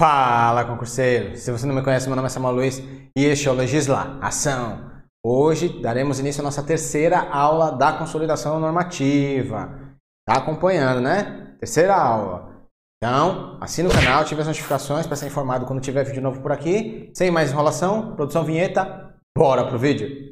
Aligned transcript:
Fala, 0.00 0.64
concurseiro! 0.64 1.36
Se 1.36 1.52
você 1.52 1.66
não 1.66 1.74
me 1.74 1.82
conhece, 1.82 2.06
meu 2.06 2.16
nome 2.16 2.24
é 2.24 2.30
Samuel 2.30 2.54
Luiz 2.54 2.82
e 3.14 3.22
este 3.22 3.48
é 3.48 3.50
o 3.50 3.54
Legisla 3.54 4.18
Ação. 4.22 4.90
Hoje 5.22 5.78
daremos 5.82 6.18
início 6.18 6.40
à 6.40 6.42
nossa 6.42 6.62
terceira 6.62 7.28
aula 7.30 7.72
da 7.72 7.92
consolidação 7.92 8.58
normativa. 8.58 9.68
Tá 10.26 10.38
acompanhando, 10.38 11.02
né? 11.02 11.54
Terceira 11.60 11.94
aula. 11.94 12.48
Então, 12.96 13.58
assina 13.60 13.90
o 13.90 13.92
canal, 13.92 14.22
ative 14.22 14.40
as 14.40 14.46
notificações 14.46 15.06
para 15.06 15.16
ser 15.16 15.26
informado 15.26 15.66
quando 15.66 15.82
tiver 15.82 16.02
vídeo 16.02 16.22
novo 16.22 16.40
por 16.40 16.50
aqui. 16.50 17.10
Sem 17.14 17.30
mais 17.30 17.50
enrolação, 17.50 18.16
produção 18.16 18.42
vinheta, 18.42 19.14
bora 19.36 19.66
pro 19.66 19.78
vídeo! 19.78 20.29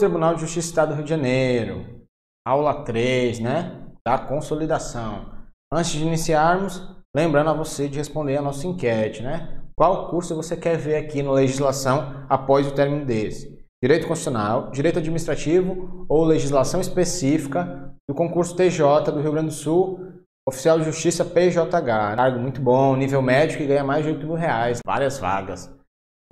Tribunal 0.00 0.34
de 0.34 0.40
Justiça 0.40 0.66
do 0.66 0.70
Estado 0.70 0.88
do 0.88 0.94
Rio 0.94 1.04
de 1.04 1.10
Janeiro, 1.10 2.06
aula 2.46 2.82
3, 2.84 3.38
né? 3.38 3.86
Da 4.04 4.18
consolidação. 4.18 5.26
Antes 5.70 5.92
de 5.92 6.02
iniciarmos, 6.02 6.82
lembrando 7.14 7.50
a 7.50 7.54
você 7.54 7.86
de 7.86 7.98
responder 7.98 8.38
a 8.38 8.42
nossa 8.42 8.66
enquete, 8.66 9.22
né? 9.22 9.60
Qual 9.76 10.08
curso 10.08 10.34
você 10.34 10.56
quer 10.56 10.78
ver 10.78 10.96
aqui 10.96 11.22
no 11.22 11.32
Legislação 11.32 12.24
após 12.30 12.66
o 12.66 12.74
término 12.74 13.04
desse? 13.04 13.60
Direito 13.82 14.08
Constitucional, 14.08 14.70
Direito 14.70 14.98
Administrativo 14.98 16.06
ou 16.08 16.24
legislação 16.24 16.80
específica 16.80 17.94
do 18.08 18.14
concurso 18.14 18.56
TJ 18.56 19.12
do 19.12 19.20
Rio 19.20 19.32
Grande 19.32 19.48
do 19.48 19.54
Sul, 19.54 20.00
Oficial 20.48 20.78
de 20.78 20.86
Justiça 20.86 21.26
PJH. 21.26 22.16
Cargo 22.16 22.38
muito 22.38 22.60
bom, 22.60 22.96
nível 22.96 23.20
médio 23.20 23.58
que 23.58 23.66
ganha 23.66 23.84
mais 23.84 24.04
de 24.04 24.12
8 24.12 24.26
mil 24.26 24.36
reais, 24.36 24.80
várias 24.84 25.18
vagas. 25.18 25.70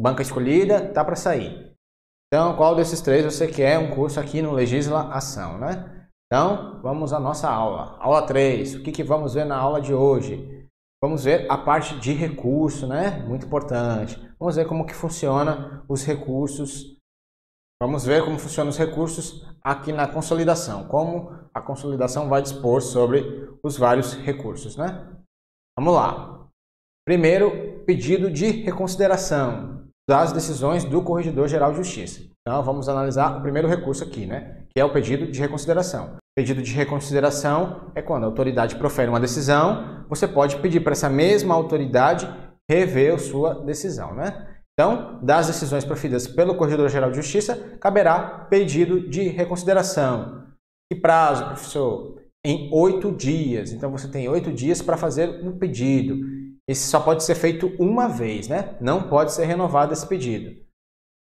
Banca 0.00 0.22
escolhida, 0.22 0.88
tá 0.88 1.05
para 1.05 1.16
sair. 1.16 1.67
Então, 2.30 2.56
qual 2.56 2.76
desses 2.76 3.00
três 3.00 3.24
você 3.24 3.48
quer 3.48 3.78
um 3.78 3.94
curso 3.94 4.20
aqui 4.20 4.42
no 4.42 4.52
Legisla 4.52 5.10
Ação, 5.10 5.58
né? 5.58 6.08
Então, 6.26 6.78
vamos 6.82 7.14
à 7.14 7.18
nossa 7.18 7.48
aula. 7.48 7.96
Aula 7.98 8.26
3. 8.26 8.74
O 8.74 8.82
que, 8.82 8.92
que 8.92 9.02
vamos 9.02 9.32
ver 9.32 9.46
na 9.46 9.56
aula 9.56 9.80
de 9.80 9.94
hoje? 9.94 10.68
Vamos 11.02 11.24
ver 11.24 11.50
a 11.50 11.56
parte 11.56 11.98
de 11.98 12.12
recurso, 12.12 12.86
né? 12.86 13.24
Muito 13.26 13.46
importante. 13.46 14.20
Vamos 14.38 14.56
ver 14.56 14.66
como 14.66 14.84
que 14.84 14.94
funciona 14.94 15.82
os 15.88 16.04
recursos. 16.04 16.98
Vamos 17.82 18.04
ver 18.04 18.22
como 18.22 18.38
funcionam 18.38 18.68
os 18.68 18.76
recursos 18.76 19.46
aqui 19.62 19.90
na 19.90 20.06
consolidação. 20.06 20.86
Como 20.86 21.30
a 21.54 21.62
consolidação 21.62 22.28
vai 22.28 22.42
dispor 22.42 22.82
sobre 22.82 23.48
os 23.62 23.78
vários 23.78 24.12
recursos, 24.12 24.76
né? 24.76 25.16
Vamos 25.78 25.94
lá. 25.94 26.46
Primeiro, 27.06 27.84
pedido 27.86 28.30
de 28.30 28.50
reconsideração 28.50 29.77
das 30.08 30.32
decisões 30.32 30.84
do 30.84 31.02
Corregedor 31.02 31.46
Geral 31.48 31.70
de 31.72 31.76
Justiça. 31.76 32.22
Então, 32.40 32.62
vamos 32.62 32.88
analisar 32.88 33.38
o 33.38 33.42
primeiro 33.42 33.68
recurso 33.68 34.02
aqui, 34.02 34.24
né? 34.24 34.62
Que 34.74 34.80
é 34.80 34.84
o 34.84 34.90
pedido 34.90 35.30
de 35.30 35.38
reconsideração. 35.38 36.16
Pedido 36.34 36.62
de 36.62 36.72
reconsideração 36.72 37.90
é 37.94 38.00
quando 38.00 38.24
a 38.24 38.26
autoridade 38.26 38.76
profere 38.76 39.10
uma 39.10 39.20
decisão, 39.20 40.06
você 40.08 40.26
pode 40.26 40.56
pedir 40.56 40.80
para 40.80 40.92
essa 40.92 41.10
mesma 41.10 41.54
autoridade 41.54 42.26
rever 42.70 43.14
a 43.14 43.18
sua 43.18 43.54
decisão, 43.64 44.14
né? 44.14 44.46
Então, 44.72 45.18
das 45.22 45.48
decisões 45.48 45.84
proferidas 45.84 46.26
pelo 46.26 46.54
Corregedor 46.54 46.88
Geral 46.88 47.10
de 47.10 47.16
Justiça, 47.16 47.76
caberá 47.80 48.46
pedido 48.48 49.10
de 49.10 49.28
reconsideração. 49.28 50.44
Que 50.90 50.98
prazo, 50.98 51.44
professor? 51.46 52.22
Em 52.46 52.70
oito 52.72 53.12
dias. 53.12 53.72
Então, 53.72 53.90
você 53.90 54.08
tem 54.08 54.28
oito 54.28 54.52
dias 54.52 54.80
para 54.80 54.96
fazer 54.96 55.44
um 55.44 55.58
pedido. 55.58 56.38
Esse 56.69 56.86
só 56.86 57.00
pode 57.00 57.24
ser 57.24 57.34
feito 57.34 57.74
uma 57.78 58.06
vez, 58.06 58.47
né? 58.47 58.77
Não 58.78 59.08
pode 59.08 59.33
ser 59.33 59.47
renovado 59.47 59.94
esse 59.94 60.06
pedido. 60.06 60.50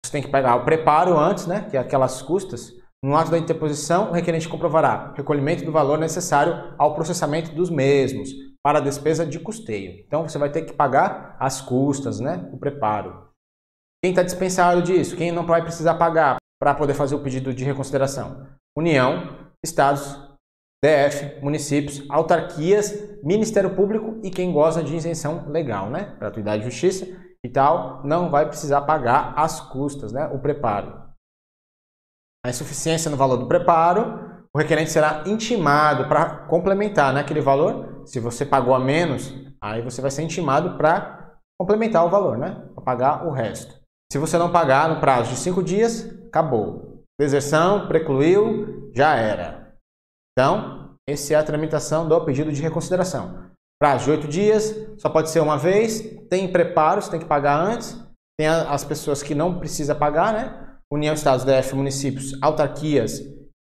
Você 0.05 0.11
tem 0.11 0.21
que 0.21 0.29
pegar 0.29 0.57
o 0.57 0.65
preparo 0.65 1.17
antes, 1.17 1.47
né? 1.47 1.67
Que 1.69 1.77
é 1.77 1.79
aquelas 1.79 2.21
custas. 2.21 2.73
No 3.01 3.15
ato 3.15 3.31
da 3.31 3.37
interposição, 3.37 4.09
o 4.09 4.11
requerente 4.11 4.49
comprovará 4.49 5.13
recolhimento 5.15 5.63
do 5.63 5.71
valor 5.71 5.97
necessário 5.97 6.73
ao 6.77 6.93
processamento 6.93 7.55
dos 7.55 7.69
mesmos 7.69 8.29
para 8.61 8.79
a 8.79 8.81
despesa 8.81 9.25
de 9.25 9.39
custeio. 9.39 10.03
Então 10.05 10.27
você 10.27 10.37
vai 10.37 10.51
ter 10.51 10.63
que 10.63 10.73
pagar 10.73 11.37
as 11.39 11.61
custas, 11.61 12.19
né? 12.19 12.49
O 12.51 12.57
preparo. 12.57 13.29
Quem 14.03 14.11
está 14.11 14.23
dispensado 14.23 14.81
disso? 14.81 15.15
Quem 15.15 15.31
não 15.31 15.45
vai 15.45 15.61
precisar 15.61 15.95
pagar 15.95 16.37
para 16.59 16.75
poder 16.75 16.93
fazer 16.93 17.15
o 17.15 17.23
pedido 17.23 17.53
de 17.53 17.63
reconsideração? 17.63 18.47
União, 18.77 19.47
Estados, 19.63 20.26
DF, 20.83 21.41
municípios, 21.41 22.05
autarquias, 22.09 22.93
Ministério 23.23 23.75
Público 23.75 24.19
e 24.23 24.29
quem 24.29 24.51
goza 24.53 24.83
de 24.83 24.95
isenção 24.95 25.49
legal, 25.49 25.89
né? 25.89 26.15
Gratuidade 26.19 26.63
de 26.63 26.69
justiça 26.69 27.07
e 27.43 27.49
tal, 27.49 28.01
não 28.05 28.29
vai 28.29 28.47
precisar 28.47 28.81
pagar 28.81 29.33
as 29.35 29.59
custas, 29.59 30.11
né? 30.11 30.27
O 30.27 30.39
preparo. 30.39 31.07
A 32.45 32.49
insuficiência 32.49 33.09
no 33.09 33.17
valor 33.17 33.37
do 33.37 33.47
preparo, 33.47 34.45
o 34.55 34.59
requerente 34.59 34.91
será 34.91 35.23
intimado 35.25 36.07
para 36.07 36.47
complementar 36.47 37.13
né, 37.13 37.21
aquele 37.21 37.41
valor. 37.41 38.03
Se 38.05 38.19
você 38.19 38.45
pagou 38.45 38.73
a 38.73 38.79
menos, 38.79 39.33
aí 39.61 39.81
você 39.81 40.01
vai 40.01 40.11
ser 40.11 40.21
intimado 40.21 40.77
para 40.77 41.37
complementar 41.59 42.05
o 42.05 42.09
valor, 42.09 42.37
né? 42.37 42.63
Para 42.75 42.83
pagar 42.83 43.27
o 43.27 43.31
resto. 43.31 43.75
Se 44.11 44.17
você 44.17 44.37
não 44.37 44.51
pagar 44.51 44.89
no 44.89 45.01
prazo 45.01 45.31
de 45.31 45.37
cinco 45.37 45.61
dias, 45.61 46.07
acabou. 46.27 47.03
Deserção, 47.19 47.87
precluiu, 47.87 48.91
já 48.95 49.15
era. 49.15 49.66
Então, 50.37 50.91
essa 51.09 51.33
é 51.33 51.35
a 51.35 51.41
tramitação 51.41 52.07
do 52.07 52.21
pedido 52.21 52.51
de 52.51 52.61
reconsideração. 52.61 53.45
Prazo 53.81 54.05
de 54.05 54.11
oito 54.11 54.27
dias, 54.27 54.71
só 54.99 55.09
pode 55.09 55.31
ser 55.31 55.39
uma 55.39 55.57
vez, 55.57 55.99
tem 56.29 56.51
preparo, 56.51 57.01
você 57.01 57.09
tem 57.09 57.19
que 57.19 57.25
pagar 57.25 57.59
antes, 57.59 57.99
tem 58.37 58.47
as 58.47 58.83
pessoas 58.83 59.23
que 59.23 59.33
não 59.33 59.57
precisa 59.57 59.95
pagar, 59.95 60.33
né? 60.33 60.77
União, 60.93 61.15
Estados, 61.15 61.43
DF, 61.43 61.75
municípios, 61.75 62.37
autarquias, 62.39 63.19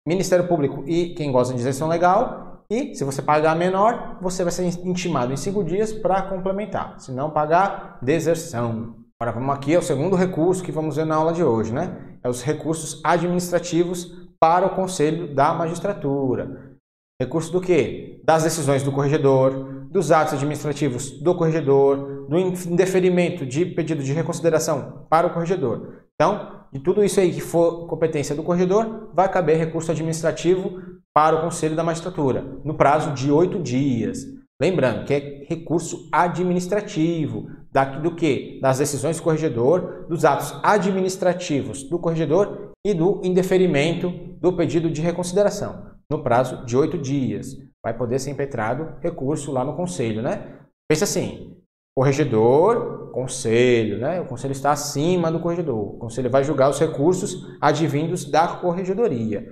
Ministério 0.08 0.48
Público 0.48 0.82
e 0.88 1.14
quem 1.14 1.30
gosta 1.30 1.54
de 1.54 1.60
isenção 1.60 1.86
legal. 1.86 2.64
E 2.68 2.96
se 2.96 3.04
você 3.04 3.22
pagar 3.22 3.54
menor, 3.54 4.18
você 4.20 4.42
vai 4.42 4.50
ser 4.50 4.64
intimado 4.84 5.32
em 5.32 5.36
cinco 5.36 5.62
dias 5.62 5.92
para 5.92 6.22
complementar. 6.22 6.98
Se 6.98 7.12
não 7.12 7.30
pagar, 7.30 7.96
deserção. 8.02 8.96
Agora 9.20 9.38
vamos 9.38 9.54
aqui 9.54 9.76
ao 9.76 9.82
segundo 9.82 10.16
recurso 10.16 10.64
que 10.64 10.72
vamos 10.72 10.96
ver 10.96 11.06
na 11.06 11.14
aula 11.14 11.32
de 11.32 11.44
hoje, 11.44 11.72
né? 11.72 12.18
É 12.24 12.28
os 12.28 12.42
recursos 12.42 13.00
administrativos 13.04 14.25
para 14.40 14.66
o 14.66 14.74
Conselho 14.74 15.34
da 15.34 15.52
Magistratura. 15.54 16.76
Recurso 17.20 17.50
do 17.50 17.60
quê? 17.60 18.20
Das 18.24 18.42
decisões 18.42 18.82
do 18.82 18.92
corregedor, 18.92 19.86
dos 19.90 20.12
atos 20.12 20.34
administrativos 20.34 21.10
do 21.22 21.34
corregedor, 21.34 22.26
do 22.28 22.38
indeferimento 22.38 23.46
de 23.46 23.64
pedido 23.64 24.02
de 24.02 24.12
reconsideração 24.12 25.06
para 25.08 25.26
o 25.26 25.32
corregedor. 25.32 26.02
Então, 26.14 26.64
de 26.72 26.80
tudo 26.80 27.04
isso 27.04 27.20
aí 27.20 27.32
que 27.32 27.40
for 27.40 27.86
competência 27.86 28.34
do 28.34 28.42
corregedor, 28.42 29.10
vai 29.14 29.30
caber 29.30 29.56
recurso 29.56 29.90
administrativo 29.90 30.82
para 31.14 31.36
o 31.36 31.40
Conselho 31.40 31.74
da 31.74 31.84
Magistratura, 31.84 32.44
no 32.64 32.74
prazo 32.74 33.12
de 33.12 33.30
oito 33.30 33.58
dias. 33.62 34.26
Lembrando 34.60 35.04
que 35.04 35.14
é 35.14 35.46
recurso 35.48 36.08
administrativo, 36.12 37.50
daqui 37.72 38.00
do 38.00 38.14
que? 38.14 38.58
Das 38.60 38.78
decisões 38.78 39.16
do 39.16 39.22
corregedor, 39.22 40.06
dos 40.08 40.24
atos 40.24 40.58
administrativos 40.62 41.82
do 41.82 41.98
corregedor 41.98 42.72
e 42.86 42.94
do 42.94 43.20
indeferimento 43.24 44.10
do 44.40 44.52
pedido 44.52 44.88
de 44.88 45.02
reconsideração, 45.02 45.90
no 46.08 46.22
prazo 46.22 46.64
de 46.64 46.76
oito 46.76 46.96
dias. 46.96 47.48
Vai 47.84 47.92
poder 47.92 48.20
ser 48.20 48.30
impetrado 48.30 48.94
recurso 49.00 49.50
lá 49.50 49.64
no 49.64 49.74
conselho, 49.74 50.22
né? 50.22 50.60
Pensa 50.88 51.02
assim, 51.02 51.56
corregedor, 51.96 53.10
conselho, 53.10 53.98
né? 53.98 54.20
O 54.20 54.26
conselho 54.26 54.52
está 54.52 54.70
acima 54.70 55.32
do 55.32 55.40
corregedor. 55.40 55.96
O 55.96 55.98
conselho 55.98 56.30
vai 56.30 56.44
julgar 56.44 56.70
os 56.70 56.78
recursos 56.78 57.58
advindos 57.60 58.24
da 58.24 58.46
corregedoria. 58.46 59.44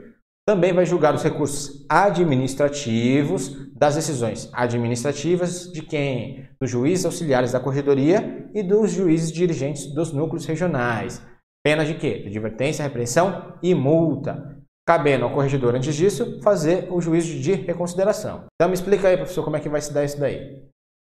Também 0.46 0.72
vai 0.72 0.86
julgar 0.86 1.12
os 1.12 1.22
recursos 1.24 1.84
administrativos 1.88 3.72
das 3.74 3.96
decisões 3.96 4.48
administrativas 4.52 5.72
de 5.72 5.82
quem? 5.82 6.48
Dos 6.60 6.70
juízes 6.70 7.04
auxiliares 7.04 7.50
da 7.50 7.58
corregedoria 7.58 8.48
e 8.54 8.62
dos 8.62 8.92
juízes 8.92 9.32
dirigentes 9.32 9.92
dos 9.92 10.12
núcleos 10.12 10.46
regionais. 10.46 11.20
Pena 11.64 11.84
de 11.84 11.94
quê? 11.94 12.18
De 12.18 12.28
advertência, 12.28 12.82
repreensão 12.82 13.56
e 13.62 13.74
multa. 13.74 14.54
Cabendo 14.86 15.24
ao 15.24 15.32
corregedor, 15.32 15.74
antes 15.74 15.94
disso, 15.94 16.42
fazer 16.42 16.92
o 16.92 17.00
juízo 17.00 17.40
de 17.40 17.54
reconsideração. 17.54 18.44
Então 18.54 18.68
me 18.68 18.74
explica 18.74 19.08
aí, 19.08 19.16
professor, 19.16 19.42
como 19.42 19.56
é 19.56 19.60
que 19.60 19.68
vai 19.68 19.80
se 19.80 19.92
dar 19.94 20.04
isso 20.04 20.20
daí. 20.20 20.62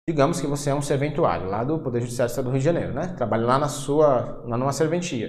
Digamos 0.08 0.40
que 0.40 0.46
você 0.46 0.70
é 0.70 0.74
um 0.74 0.80
serventuário 0.80 1.46
lá 1.46 1.62
do 1.62 1.78
Poder 1.78 2.00
Judiciário 2.00 2.28
do 2.28 2.32
Estado 2.32 2.44
do 2.44 2.50
Rio 2.52 2.60
de 2.60 2.64
Janeiro, 2.64 2.94
né? 2.94 3.08
Trabalha 3.08 3.44
lá 3.44 3.58
na 3.58 3.68
sua, 3.68 4.42
lá 4.46 4.56
numa 4.56 4.72
serventia. 4.72 5.28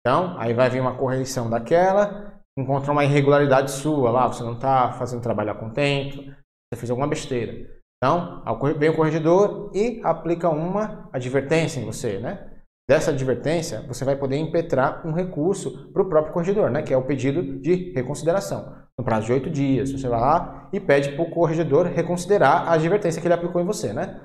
Então, 0.00 0.36
aí 0.38 0.52
vai 0.52 0.68
vir 0.68 0.80
uma 0.80 0.96
correção 0.96 1.48
daquela, 1.48 2.40
encontra 2.58 2.90
uma 2.90 3.04
irregularidade 3.04 3.70
sua 3.70 4.10
lá, 4.10 4.26
você 4.26 4.42
não 4.42 4.54
está 4.54 4.92
fazendo 4.92 5.22
trabalho 5.22 5.50
a 5.50 5.54
contento, 5.54 6.24
você 6.24 6.76
fez 6.80 6.90
alguma 6.90 7.06
besteira. 7.06 7.68
Então, 8.02 8.42
vem 8.78 8.90
o 8.90 8.96
corregedor 8.96 9.70
e 9.74 10.00
aplica 10.02 10.48
uma 10.48 11.08
advertência 11.12 11.78
em 11.78 11.84
você, 11.84 12.18
né? 12.18 12.55
Dessa 12.88 13.10
advertência, 13.10 13.84
você 13.88 14.04
vai 14.04 14.16
poder 14.16 14.36
impetrar 14.36 15.06
um 15.06 15.12
recurso 15.12 15.90
para 15.92 16.02
o 16.02 16.08
próprio 16.08 16.32
corregedor, 16.32 16.70
né, 16.70 16.82
que 16.82 16.94
é 16.94 16.96
o 16.96 17.04
pedido 17.04 17.58
de 17.58 17.92
reconsideração. 17.92 18.74
No 18.98 19.04
prazo 19.04 19.26
de 19.26 19.32
oito 19.32 19.50
dias, 19.50 19.90
você 19.90 20.08
vai 20.08 20.20
lá 20.20 20.68
e 20.72 20.80
pede 20.80 21.12
para 21.12 21.22
o 21.22 21.30
corregedor 21.30 21.86
reconsiderar 21.86 22.68
a 22.68 22.72
advertência 22.72 23.20
que 23.20 23.26
ele 23.26 23.34
aplicou 23.34 23.60
em 23.60 23.66
você. 23.66 23.92
Né? 23.92 24.20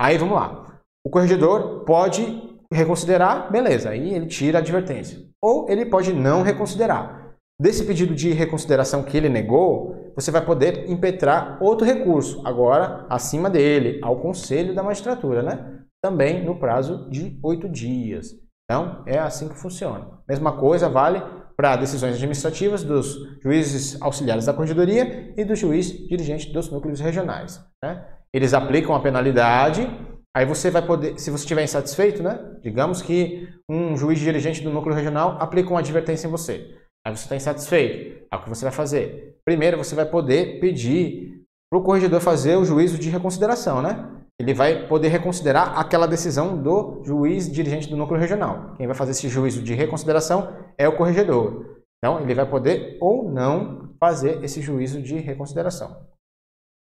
Aí 0.00 0.18
vamos 0.18 0.34
lá. 0.34 0.80
O 1.06 1.10
corregedor 1.10 1.84
pode 1.84 2.50
reconsiderar, 2.72 3.50
beleza, 3.50 3.90
aí 3.90 4.14
ele 4.14 4.26
tira 4.26 4.58
a 4.58 4.60
advertência. 4.60 5.18
Ou 5.42 5.70
ele 5.70 5.86
pode 5.86 6.12
não 6.12 6.42
reconsiderar. 6.42 7.34
Desse 7.60 7.84
pedido 7.84 8.14
de 8.14 8.32
reconsideração 8.32 9.02
que 9.02 9.16
ele 9.16 9.28
negou, 9.28 10.12
você 10.14 10.30
vai 10.30 10.44
poder 10.44 10.90
impetrar 10.90 11.58
outro 11.62 11.86
recurso, 11.86 12.40
agora 12.46 13.06
acima 13.08 13.50
dele, 13.50 14.00
ao 14.02 14.20
conselho 14.20 14.74
da 14.74 14.82
magistratura, 14.82 15.42
né? 15.42 15.80
Também 16.02 16.44
no 16.44 16.58
prazo 16.58 17.08
de 17.10 17.38
oito 17.42 17.68
dias. 17.68 18.34
Então, 18.64 19.02
é 19.06 19.18
assim 19.18 19.48
que 19.48 19.58
funciona. 19.58 20.20
Mesma 20.28 20.56
coisa 20.56 20.88
vale 20.88 21.20
para 21.56 21.76
decisões 21.76 22.14
administrativas 22.14 22.82
dos 22.82 23.18
juízes 23.42 24.00
auxiliares 24.00 24.46
da 24.46 24.54
corregedoria 24.54 25.34
e 25.36 25.44
do 25.44 25.54
juiz 25.54 25.90
dirigente 26.08 26.52
dos 26.52 26.70
núcleos 26.70 27.00
regionais. 27.00 27.62
Né? 27.84 28.02
Eles 28.32 28.54
aplicam 28.54 28.94
a 28.94 29.00
penalidade, 29.00 29.86
aí 30.34 30.46
você 30.46 30.70
vai 30.70 30.86
poder, 30.86 31.18
se 31.18 31.30
você 31.30 31.42
estiver 31.42 31.64
insatisfeito, 31.64 32.22
né? 32.22 32.38
digamos 32.62 33.02
que 33.02 33.48
um 33.68 33.96
juiz 33.96 34.18
dirigente 34.20 34.62
do 34.62 34.70
núcleo 34.70 34.94
regional 34.94 35.36
aplica 35.40 35.68
uma 35.68 35.80
advertência 35.80 36.28
em 36.28 36.30
você. 36.30 36.78
Aí 37.06 37.14
você 37.14 37.24
está 37.24 37.36
insatisfeito. 37.36 38.24
Aí 38.30 38.38
o 38.38 38.42
que 38.42 38.48
você 38.48 38.64
vai 38.64 38.72
fazer? 38.72 39.36
Primeiro, 39.44 39.76
você 39.76 39.94
vai 39.94 40.06
poder 40.06 40.60
pedir 40.60 41.42
para 41.70 41.78
o 41.78 41.82
corregedor 41.82 42.20
fazer 42.20 42.56
o 42.56 42.64
juízo 42.64 42.98
de 42.98 43.10
reconsideração, 43.10 43.82
né? 43.82 44.19
Ele 44.40 44.54
vai 44.54 44.86
poder 44.86 45.08
reconsiderar 45.08 45.78
aquela 45.78 46.08
decisão 46.08 46.56
do 46.56 47.02
juiz 47.04 47.52
dirigente 47.52 47.90
do 47.90 47.96
núcleo 47.96 48.18
regional. 48.18 48.74
Quem 48.74 48.86
vai 48.86 48.96
fazer 48.96 49.10
esse 49.10 49.28
juízo 49.28 49.62
de 49.62 49.74
reconsideração 49.74 50.56
é 50.78 50.88
o 50.88 50.96
corregedor. 50.96 51.82
Então, 51.98 52.20
ele 52.20 52.34
vai 52.34 52.48
poder 52.48 52.96
ou 53.02 53.30
não 53.30 53.94
fazer 54.00 54.42
esse 54.42 54.62
juízo 54.62 55.02
de 55.02 55.18
reconsideração. 55.18 56.06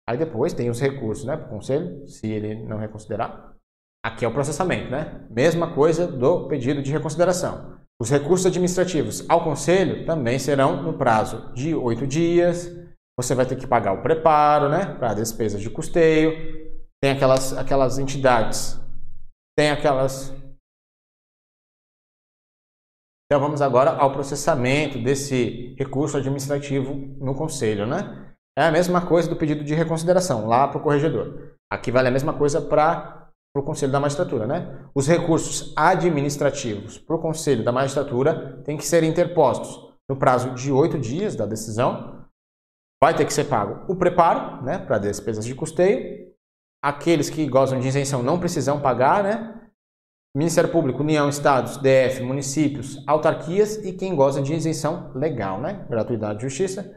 Aí 0.10 0.18
depois 0.18 0.54
tem 0.54 0.69
os 0.69 0.80
recursos 0.80 1.25
né, 1.25 1.36
para 1.36 1.48
o 1.48 1.50
conselho, 1.50 2.07
se 2.07 2.31
ele 2.31 2.63
não 2.63 2.78
reconsiderar. 2.78 3.54
Aqui 4.06 4.24
é 4.24 4.28
o 4.28 4.34
processamento, 4.34 4.90
né? 4.90 5.25
Mesma 5.30 5.74
coisa 5.74 6.07
do 6.07 6.48
pedido 6.48 6.81
de 6.81 6.94
reconsideração. 6.94 7.78
Os 8.01 8.10
recursos 8.10 8.45
administrativos 8.45 9.25
ao 9.30 9.44
conselho 9.44 10.06
também 10.06 10.40
serão 10.40 10.81
no 10.81 10.98
prazo 10.98 11.54
de 11.54 11.75
oito 11.75 12.07
dias. 12.07 12.69
Você 13.18 13.36
vai 13.36 13.45
ter 13.45 13.57
que 13.57 13.68
pagar 13.68 13.94
o 13.94 14.01
preparo, 14.01 14.69
né? 14.69 14.86
Para 14.98 15.13
despesas 15.13 15.62
de 15.62 15.69
custeio 15.69 16.72
tem 17.03 17.11
aquelas, 17.11 17.51
aquelas 17.57 18.00
entidades, 18.00 18.79
tem 19.57 19.71
aquelas. 19.71 20.33
Então 23.25 23.41
vamos 23.41 23.61
agora 23.61 23.91
ao 23.91 24.13
processamento 24.13 24.97
desse 25.03 25.75
recurso 25.77 26.15
administrativo 26.15 26.94
no 27.19 27.35
conselho, 27.35 27.85
né? 27.85 28.33
É 28.57 28.63
a 28.63 28.71
mesma 28.71 29.05
coisa 29.05 29.27
do 29.27 29.35
pedido 29.35 29.65
de 29.65 29.75
reconsideração 29.75 30.47
lá 30.47 30.65
para 30.65 30.77
o 30.77 30.81
corregedor. 30.81 31.57
Aqui 31.69 31.91
vale 31.91 32.07
a 32.07 32.11
mesma 32.11 32.38
coisa 32.38 32.61
para 32.61 33.29
o 33.53 33.61
conselho 33.61 33.91
da 33.91 33.99
magistratura, 33.99 34.47
né? 34.47 34.88
Os 34.95 35.06
recursos 35.06 35.73
administrativos 35.75 36.97
para 36.99 37.17
o 37.17 37.21
conselho 37.21 37.65
da 37.65 37.71
magistratura 37.73 38.63
têm 38.63 38.77
que 38.77 38.85
ser 38.85 39.03
interpostos 39.03 39.94
no 40.09 40.15
prazo 40.15 40.51
de 40.51 40.71
oito 40.71 40.97
dias 40.97 41.35
da 41.35 41.45
decisão. 41.45 42.25
Vai 43.03 43.13
ter 43.13 43.25
que 43.25 43.33
ser 43.33 43.44
pago 43.49 43.91
o 43.91 43.95
preparo, 43.97 44.63
né, 44.63 44.77
para 44.77 44.97
despesas 44.97 45.44
de 45.44 45.53
custeio, 45.53 46.31
aqueles 46.83 47.30
que 47.30 47.47
gozam 47.47 47.80
de 47.80 47.88
isenção 47.88 48.21
não 48.21 48.38
precisam 48.38 48.81
pagar, 48.81 49.24
né? 49.24 49.56
Ministério 50.35 50.69
Público, 50.69 51.01
União, 51.01 51.30
Estados, 51.30 51.77
DF, 51.77 52.21
municípios, 52.24 53.01
autarquias 53.07 53.77
e 53.85 53.94
quem 53.94 54.13
goza 54.13 54.41
de 54.41 54.53
isenção 54.53 55.12
legal, 55.15 55.62
né? 55.62 55.85
Gratuidade 55.89 56.39
de 56.39 56.44
justiça. 56.44 56.94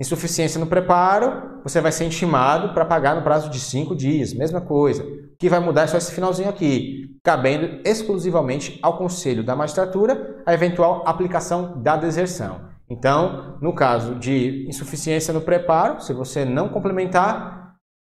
Insuficiência 0.00 0.60
no 0.60 0.66
preparo, 0.66 1.60
você 1.64 1.80
vai 1.80 1.90
ser 1.90 2.04
intimado 2.04 2.72
para 2.74 2.84
pagar 2.84 3.16
no 3.16 3.22
prazo 3.22 3.50
de 3.50 3.58
cinco 3.58 3.96
dias, 3.96 4.34
mesma 4.34 4.60
coisa. 4.60 5.02
O 5.02 5.36
que 5.36 5.48
vai 5.48 5.58
mudar 5.58 5.82
é 5.82 5.86
só 5.86 5.96
esse 5.96 6.12
finalzinho 6.12 6.48
aqui, 6.48 7.18
cabendo 7.24 7.80
exclusivamente 7.84 8.78
ao 8.82 8.98
Conselho 8.98 9.42
da 9.42 9.56
Magistratura 9.56 10.42
a 10.46 10.52
eventual 10.52 11.02
aplicação 11.06 11.82
da 11.82 11.96
deserção. 11.96 12.68
Então, 12.88 13.56
no 13.60 13.74
caso 13.74 14.16
de 14.16 14.66
insuficiência 14.68 15.32
no 15.32 15.40
preparo, 15.40 16.00
se 16.00 16.12
você 16.12 16.44
não 16.44 16.68
complementar, 16.68 17.61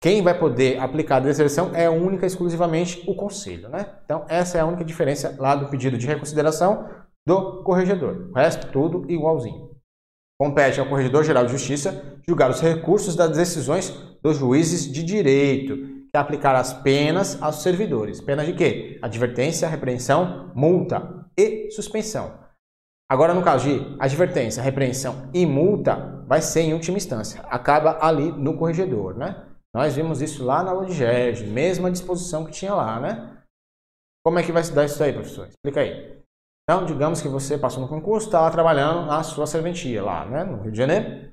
quem 0.02 0.24
vai 0.24 0.38
poder 0.38 0.80
aplicar 0.80 1.18
a 1.18 1.20
deserção 1.20 1.76
é 1.76 1.88
única 1.88 2.26
e 2.26 2.28
exclusivamente 2.28 3.04
o 3.08 3.14
conselho, 3.14 3.70
né? 3.70 3.86
Então, 4.04 4.26
essa 4.28 4.58
é 4.58 4.62
a 4.62 4.66
única 4.66 4.84
diferença 4.84 5.36
lá 5.38 5.56
do 5.56 5.70
pedido 5.70 5.96
de 5.96 6.08
reconsideração 6.08 6.90
do 7.26 7.62
corregedor. 7.64 8.30
O 8.32 8.34
resto, 8.34 8.72
tudo 8.72 9.06
igualzinho. 9.12 9.70
Compete 10.40 10.80
ao 10.80 10.88
Corregedor 10.88 11.24
Geral 11.24 11.46
de 11.46 11.52
Justiça 11.52 12.20
julgar 12.28 12.50
os 12.50 12.60
recursos 12.60 13.16
das 13.16 13.38
decisões 13.38 13.92
dos 14.24 14.38
juízes 14.38 14.92
de 14.92 15.04
direito, 15.04 15.78
que 16.12 16.18
aplicar 16.18 16.56
as 16.56 16.74
penas 16.74 17.40
aos 17.40 17.62
servidores. 17.62 18.20
Pena 18.20 18.44
de 18.44 18.54
quê? 18.54 18.98
Advertência, 19.04 19.68
repreensão, 19.68 20.52
multa 20.56 21.28
e 21.38 21.70
suspensão. 21.70 22.40
Agora, 23.08 23.36
no 23.36 23.44
caso 23.44 23.70
de 23.70 23.96
advertência, 24.00 24.64
repreensão 24.64 25.30
e 25.32 25.46
multa, 25.46 26.24
vai 26.28 26.42
ser 26.42 26.62
em 26.62 26.74
última 26.74 26.98
instância. 26.98 27.42
Acaba 27.52 28.00
ali 28.02 28.32
no 28.32 28.58
corregedor, 28.58 29.16
né? 29.16 29.51
Nós 29.74 29.96
vimos 29.96 30.22
isso 30.22 30.44
lá 30.44 30.64
na 30.64 30.74
Logigege, 30.74 31.46
mesma 31.46 31.90
disposição 31.90 32.46
que 32.46 32.52
tinha 32.52 32.74
lá, 32.74 33.00
né? 33.00 33.38
Como 34.26 34.38
é 34.38 34.44
que 34.44 34.52
vai 34.52 34.64
se 34.64 34.74
dar 34.74 34.86
isso 34.86 35.02
aí, 35.04 35.14
professor? 35.14 35.48
Explica 35.48 35.80
aí. 35.80 36.22
Então, 36.64 36.86
digamos 36.86 37.22
que 37.22 37.28
você 37.28 37.58
passou 37.58 37.82
no 37.82 37.90
concurso, 37.90 38.28
está 38.28 38.42
lá 38.42 38.52
trabalhando 38.52 39.08
na 39.08 39.24
sua 39.24 39.48
serventia, 39.48 40.04
lá, 40.04 40.26
né, 40.26 40.44
no 40.44 40.62
Rio 40.62 40.72
de 40.72 40.78
Janeiro. 40.78 41.32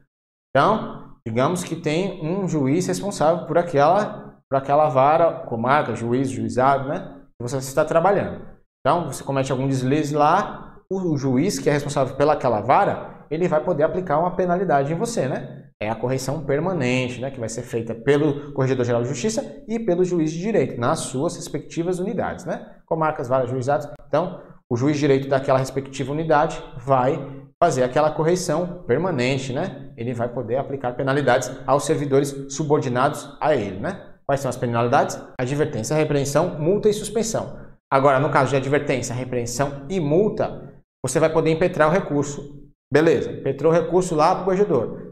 Então, 0.51 1.17
digamos 1.27 1.63
que 1.63 1.77
tem 1.77 2.25
um 2.25 2.49
juiz 2.49 2.87
responsável 2.87 3.47
por 3.47 3.59
aquela, 3.59 4.41
por 4.49 4.57
aquela 4.57 4.89
vara, 4.89 5.45
comarca, 5.47 5.95
juiz, 5.95 6.31
juizado, 6.31 6.89
né, 6.89 7.23
que 7.37 7.43
você 7.43 7.59
está 7.59 7.85
trabalhando. 7.85 8.47
Então, 8.81 9.07
você 9.07 9.23
comete 9.23 9.53
algum 9.53 9.69
deslize 9.69 10.15
lá, 10.15 10.81
o 10.91 11.17
juiz 11.17 11.59
que 11.59 11.69
é 11.69 11.73
responsável 11.73 12.17
pelaquela 12.17 12.61
vara, 12.61 13.27
ele 13.31 13.47
vai 13.47 13.63
poder 13.63 13.83
aplicar 13.83 14.19
uma 14.19 14.35
penalidade 14.35 14.93
em 14.93 14.97
você, 14.97 15.29
né? 15.29 15.68
É 15.81 15.89
a 15.89 15.95
correção 15.95 16.45
permanente, 16.45 17.21
né, 17.21 17.31
que 17.31 17.39
vai 17.39 17.49
ser 17.49 17.63
feita 17.63 17.95
pelo 17.95 18.53
Corregedor-Geral 18.53 19.03
de 19.03 19.09
Justiça 19.09 19.63
e 19.69 19.79
pelo 19.79 20.05
juiz 20.05 20.33
de 20.33 20.41
direito, 20.41 20.81
nas 20.81 21.01
suas 21.01 21.37
respectivas 21.37 22.01
unidades, 22.01 22.45
né? 22.45 22.75
Comarcas, 22.85 23.29
vários 23.29 23.51
juizados. 23.51 23.87
Então, 24.09 24.41
o 24.69 24.77
juiz 24.77 24.97
de 24.97 25.01
direito 25.01 25.29
daquela 25.29 25.59
respectiva 25.59 26.13
unidade 26.13 26.63
vai 26.79 27.19
fazer 27.63 27.85
aquela 27.85 28.11
correção 28.11 28.85
permanente, 28.87 29.53
né? 29.53 29.93
Ele 29.97 30.13
vai 30.13 30.29
poder 30.29 30.57
aplicar 30.57 30.95
penalidades 30.95 31.51
aos 31.67 31.85
servidores 31.85 32.47
subordinados 32.51 33.37
a 33.41 33.55
ele, 33.55 33.79
né? 33.79 34.05
Quais 34.27 34.41
são 34.41 34.49
as 34.49 34.57
penalidades? 34.57 35.21
Advertência, 35.41 35.95
repreensão, 35.95 36.59
multa 36.59 36.89
e 36.89 36.93
suspensão. 36.93 37.57
Agora, 37.91 38.21
no 38.21 38.31
caso 38.31 38.51
de 38.51 38.57
advertência, 38.57 39.15
repreensão 39.15 39.87
e 39.89 39.99
multa, 39.99 40.83
você 41.03 41.19
vai 41.19 41.31
poder 41.31 41.51
impetrar 41.51 41.89
o 41.89 41.93
recurso. 41.93 42.69
Beleza, 42.93 43.31
impetrou 43.31 43.73
o 43.73 43.75
recurso 43.75 44.15
lá 44.15 44.35
para 44.35 44.43
o 44.43 44.45
corregedor. 44.45 45.08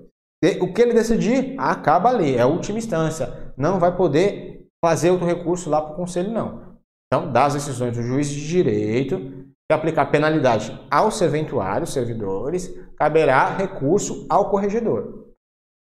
O 0.61 0.73
que 0.73 0.83
ele 0.83 0.93
decidir, 0.93 1.55
acaba 1.59 2.11
ali, 2.11 2.37
é 2.37 2.43
a 2.43 2.47
última 2.47 2.79
instância. 2.79 3.53
Não 3.57 3.79
vai 3.79 3.97
poder 3.97 4.67
fazer 4.85 5.11
outro 5.11 5.27
recurso 5.27 5.71
lá 5.71 5.81
para 5.81 5.93
o 5.93 5.97
conselho, 5.97 6.31
não. 6.31 6.77
Então, 7.07 7.33
das 7.33 7.55
decisões 7.55 7.97
do 7.97 8.03
juiz 8.03 8.29
de 8.29 8.47
direito, 8.47 9.19
que 9.69 9.75
aplicar 9.75 10.07
penalidade 10.07 10.79
aos 10.91 11.19
serventuários, 11.19 11.93
servidores, 11.93 12.73
caberá 12.97 13.49
recurso 13.57 14.27
ao 14.29 14.51
corregedor. 14.51 15.33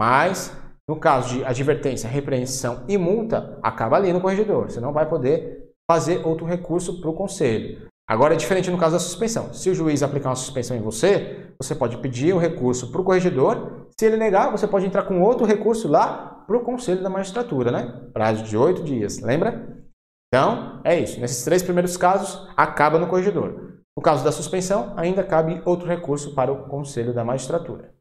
Mas, 0.01 0.55
no 0.89 0.97
caso 0.97 1.37
de 1.37 1.45
advertência, 1.45 2.09
repreensão 2.09 2.85
e 2.89 2.99
multa, 2.99 3.59
acaba 3.63 3.97
ali 3.97 4.13
no 4.13 4.21
corregedor. 4.21 4.71
Você 4.71 4.81
não 4.81 4.93
vai 4.93 5.09
poder 5.09 5.71
fazer 5.91 6.27
outro 6.27 6.47
recurso 6.47 7.01
para 7.01 7.11
o 7.11 7.15
conselho. 7.15 7.89
Agora 8.09 8.35
é 8.35 8.37
diferente 8.37 8.71
no 8.71 8.79
caso 8.79 8.95
da 8.95 8.99
suspensão. 8.99 9.55
Se 9.55 9.71
o 9.71 9.75
juiz 9.75 10.03
aplicar 10.03 10.31
uma 10.31 10.37
suspensão 10.37 10.77
em 10.77 10.83
você, 10.83 11.55
você 11.61 11.75
pode 11.75 11.97
pedir 11.99 12.33
o 12.33 12.37
um 12.37 12.41
recurso 12.41 12.91
para 12.91 13.01
o 13.01 13.05
corregedor. 13.05 13.87
Se 13.99 14.07
ele 14.07 14.17
negar, 14.17 14.51
você 14.51 14.67
pode 14.67 14.87
entrar 14.87 15.05
com 15.05 15.21
outro 15.21 15.47
recurso 15.47 15.89
lá 15.89 16.45
para 16.47 16.57
o 16.57 16.65
Conselho 16.65 17.03
da 17.03 17.09
Magistratura, 17.09 17.71
né? 17.71 18.09
Prazo 18.13 18.43
de 18.43 18.57
oito 18.57 18.83
dias, 18.83 19.21
lembra? 19.21 19.83
Então, 20.29 20.81
é 20.85 20.99
isso. 20.99 21.21
Nesses 21.21 21.45
três 21.45 21.63
primeiros 21.63 21.97
casos, 21.97 22.49
acaba 22.57 22.99
no 22.99 23.07
corregedor. 23.07 23.83
No 23.97 24.03
caso 24.03 24.25
da 24.25 24.33
suspensão, 24.33 24.95
ainda 24.97 25.23
cabe 25.23 25.63
outro 25.65 25.87
recurso 25.87 26.35
para 26.35 26.51
o 26.51 26.67
Conselho 26.69 27.15
da 27.15 27.25
Magistratura. 27.25 27.95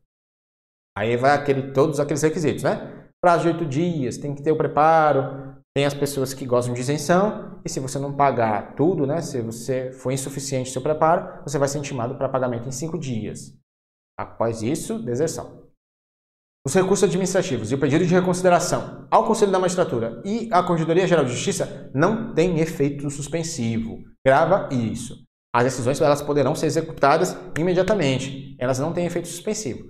Aí 0.97 1.15
vai 1.15 1.31
aquele, 1.31 1.71
todos 1.73 1.99
aqueles 1.99 2.21
requisitos, 2.21 2.63
né? 2.63 3.09
Prazo 3.21 3.43
de 3.43 3.49
oito 3.49 3.65
dias, 3.65 4.17
tem 4.17 4.33
que 4.33 4.41
ter 4.41 4.51
o 4.51 4.57
preparo, 4.57 5.50
tem 5.75 5.85
as 5.85 5.93
pessoas 5.93 6.33
que 6.33 6.45
gostam 6.45 6.73
de 6.73 6.81
isenção, 6.81 7.59
e 7.63 7.69
se 7.69 7.79
você 7.79 7.97
não 7.97 8.13
pagar 8.13 8.75
tudo, 8.75 9.07
né, 9.07 9.21
se 9.21 9.41
você 9.41 9.91
for 9.91 10.11
insuficiente 10.11 10.69
seu 10.69 10.81
preparo, 10.81 11.41
você 11.43 11.57
vai 11.57 11.67
ser 11.67 11.79
intimado 11.79 12.15
para 12.15 12.27
pagamento 12.27 12.67
em 12.67 12.71
cinco 12.71 12.97
dias. 12.97 13.57
Após 14.19 14.61
isso, 14.61 14.99
deserção. 14.99 15.61
Os 16.65 16.75
recursos 16.75 17.05
administrativos 17.05 17.71
e 17.71 17.75
o 17.75 17.79
pedido 17.79 18.05
de 18.05 18.13
reconsideração 18.13 19.07
ao 19.09 19.25
Conselho 19.25 19.51
da 19.51 19.57
Magistratura 19.57 20.21
e 20.23 20.47
à 20.51 20.61
Corregedoria 20.61 21.07
Geral 21.07 21.25
de 21.25 21.31
Justiça 21.31 21.89
não 21.93 22.35
têm 22.35 22.59
efeito 22.59 23.09
suspensivo. 23.09 24.03
Grava 24.23 24.69
isso. 24.71 25.25
As 25.55 25.63
decisões 25.63 25.99
elas 25.99 26.21
poderão 26.21 26.53
ser 26.53 26.67
executadas 26.67 27.35
imediatamente. 27.57 28.55
Elas 28.59 28.77
não 28.77 28.93
têm 28.93 29.07
efeito 29.07 29.27
suspensivo. 29.27 29.89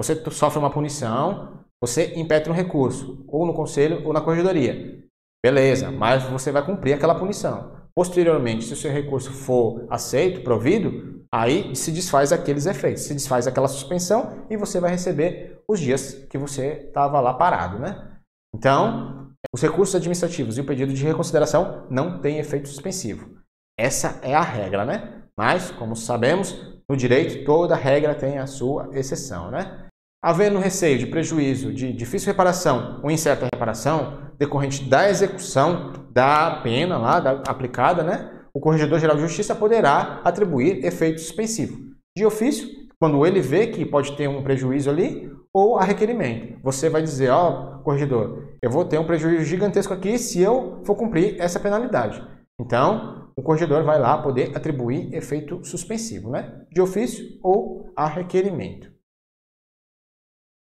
Você 0.00 0.14
sofre 0.30 0.60
uma 0.60 0.70
punição, 0.70 1.64
você 1.82 2.14
impetra 2.14 2.52
um 2.52 2.56
recurso, 2.56 3.24
ou 3.26 3.44
no 3.44 3.52
Conselho 3.52 4.06
ou 4.06 4.12
na 4.12 4.20
Corregedoria. 4.20 5.01
Beleza, 5.44 5.90
mas 5.90 6.22
você 6.22 6.52
vai 6.52 6.64
cumprir 6.64 6.92
aquela 6.94 7.16
punição. 7.16 7.72
Posteriormente, 7.94 8.64
se 8.64 8.72
o 8.72 8.76
seu 8.76 8.92
recurso 8.92 9.32
for 9.32 9.86
aceito, 9.90 10.42
provido, 10.42 11.24
aí 11.34 11.74
se 11.74 11.90
desfaz 11.90 12.32
aqueles 12.32 12.64
efeitos, 12.66 13.02
se 13.02 13.12
desfaz 13.12 13.46
aquela 13.46 13.66
suspensão 13.66 14.46
e 14.48 14.56
você 14.56 14.78
vai 14.78 14.90
receber 14.92 15.60
os 15.68 15.80
dias 15.80 16.14
que 16.30 16.38
você 16.38 16.84
estava 16.86 17.20
lá 17.20 17.34
parado, 17.34 17.78
né? 17.78 18.12
Então, 18.54 19.32
os 19.52 19.60
recursos 19.60 19.94
administrativos 19.96 20.56
e 20.56 20.60
o 20.60 20.64
pedido 20.64 20.92
de 20.94 21.04
reconsideração 21.04 21.86
não 21.90 22.20
têm 22.20 22.38
efeito 22.38 22.68
suspensivo. 22.68 23.38
Essa 23.78 24.20
é 24.22 24.34
a 24.34 24.42
regra, 24.42 24.84
né? 24.84 25.24
Mas, 25.36 25.70
como 25.72 25.96
sabemos, 25.96 26.54
no 26.88 26.96
direito 26.96 27.44
toda 27.44 27.74
regra 27.74 28.14
tem 28.14 28.38
a 28.38 28.46
sua 28.46 28.90
exceção, 28.92 29.50
né? 29.50 29.86
Havendo 30.24 30.60
receio 30.60 30.98
de 30.98 31.06
prejuízo 31.06 31.72
de 31.72 31.92
difícil 31.92 32.28
reparação 32.28 33.00
ou 33.02 33.10
incerta 33.10 33.48
reparação 33.52 34.18
decorrente 34.38 34.84
da 34.84 35.10
execução 35.10 35.92
da 36.12 36.60
pena 36.62 36.96
lá 36.96 37.18
da, 37.18 37.42
aplicada, 37.46 38.04
né? 38.04 38.30
O 38.54 38.60
Corregedor-Geral 38.60 39.16
de 39.16 39.22
Justiça 39.22 39.54
poderá 39.54 40.20
atribuir 40.22 40.84
efeito 40.84 41.20
suspensivo 41.20 41.92
de 42.16 42.24
ofício, 42.24 42.68
quando 43.00 43.26
ele 43.26 43.40
vê 43.40 43.66
que 43.66 43.84
pode 43.84 44.12
ter 44.16 44.28
um 44.28 44.44
prejuízo 44.44 44.90
ali, 44.90 45.32
ou 45.52 45.76
a 45.76 45.84
requerimento. 45.84 46.56
Você 46.62 46.88
vai 46.88 47.02
dizer, 47.02 47.30
ó, 47.30 47.78
oh, 47.80 47.82
corregedor, 47.82 48.44
eu 48.62 48.70
vou 48.70 48.84
ter 48.84 48.98
um 48.98 49.06
prejuízo 49.06 49.44
gigantesco 49.44 49.92
aqui 49.92 50.18
se 50.18 50.40
eu 50.40 50.82
for 50.84 50.94
cumprir 50.94 51.34
essa 51.40 51.58
penalidade. 51.58 52.22
Então, 52.60 53.30
o 53.36 53.42
corregedor 53.42 53.82
vai 53.82 53.98
lá 53.98 54.18
poder 54.18 54.52
atribuir 54.54 55.12
efeito 55.12 55.64
suspensivo, 55.64 56.30
né? 56.30 56.62
De 56.70 56.80
ofício 56.80 57.38
ou 57.42 57.90
a 57.96 58.06
requerimento. 58.06 58.91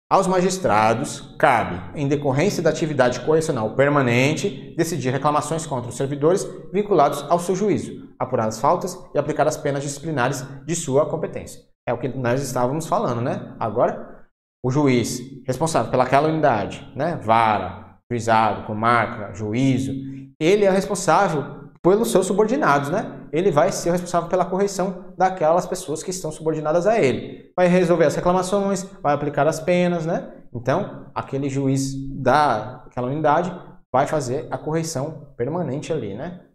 Aos 0.08 0.28
magistrados, 0.28 1.34
cabe, 1.36 1.80
em 1.98 2.06
decorrência 2.06 2.62
da 2.62 2.70
atividade 2.70 3.18
correcional 3.22 3.74
permanente, 3.74 4.72
decidir 4.76 5.10
reclamações 5.10 5.66
contra 5.66 5.90
os 5.90 5.96
servidores 5.96 6.46
vinculados 6.72 7.24
ao 7.28 7.40
seu 7.40 7.56
juízo, 7.56 8.08
apurar 8.16 8.46
as 8.46 8.60
faltas 8.60 8.96
e 9.12 9.18
aplicar 9.18 9.48
as 9.48 9.56
penas 9.56 9.82
disciplinares 9.82 10.46
de 10.64 10.76
sua 10.76 11.06
competência. 11.06 11.60
É 11.84 11.92
o 11.92 11.98
que 11.98 12.06
nós 12.06 12.40
estávamos 12.40 12.86
falando, 12.86 13.20
né? 13.20 13.56
Agora, 13.58 14.28
o 14.64 14.70
juiz 14.70 15.20
responsável 15.44 15.90
pelaquela 15.90 16.28
unidade, 16.28 16.88
né? 16.94 17.18
Vara, 17.20 17.98
juizado, 18.08 18.64
comarca, 18.64 19.34
juízo, 19.34 19.92
ele 20.38 20.64
é 20.64 20.70
responsável 20.70 21.66
pelos 21.82 22.12
seus 22.12 22.26
subordinados, 22.26 22.90
né? 22.90 23.25
Ele 23.36 23.50
vai 23.50 23.70
ser 23.70 23.90
o 23.90 23.92
responsável 23.92 24.30
pela 24.30 24.46
correção 24.46 25.12
daquelas 25.14 25.66
pessoas 25.66 26.02
que 26.02 26.08
estão 26.08 26.32
subordinadas 26.32 26.86
a 26.86 26.98
ele. 26.98 27.52
Vai 27.54 27.66
resolver 27.66 28.06
as 28.06 28.16
reclamações, 28.16 28.84
vai 29.02 29.12
aplicar 29.12 29.46
as 29.46 29.60
penas, 29.60 30.06
né? 30.06 30.42
Então, 30.54 31.10
aquele 31.14 31.50
juiz 31.50 31.94
daquela 32.14 33.08
unidade 33.08 33.52
vai 33.92 34.06
fazer 34.06 34.48
a 34.50 34.56
correção 34.56 35.34
permanente 35.36 35.92
ali, 35.92 36.14
né? 36.14 36.48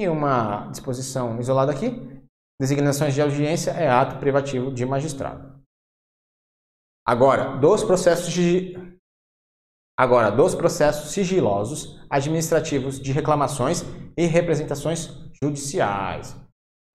E 0.00 0.08
uma 0.08 0.70
disposição 0.70 1.38
isolada 1.38 1.72
aqui, 1.72 2.22
designações 2.58 3.12
de 3.12 3.20
audiência 3.20 3.72
é 3.72 3.86
ato 3.86 4.18
privativo 4.18 4.72
de 4.72 4.86
magistrado. 4.86 5.60
Agora, 7.06 7.58
dos 7.58 7.84
processos 7.84 8.32
de 8.32 8.95
Agora, 9.98 10.30
dos 10.30 10.54
processos 10.54 11.12
sigilosos 11.12 11.98
administrativos 12.10 13.00
de 13.00 13.12
reclamações 13.12 13.82
e 14.16 14.26
representações 14.26 15.08
judiciais. 15.42 16.36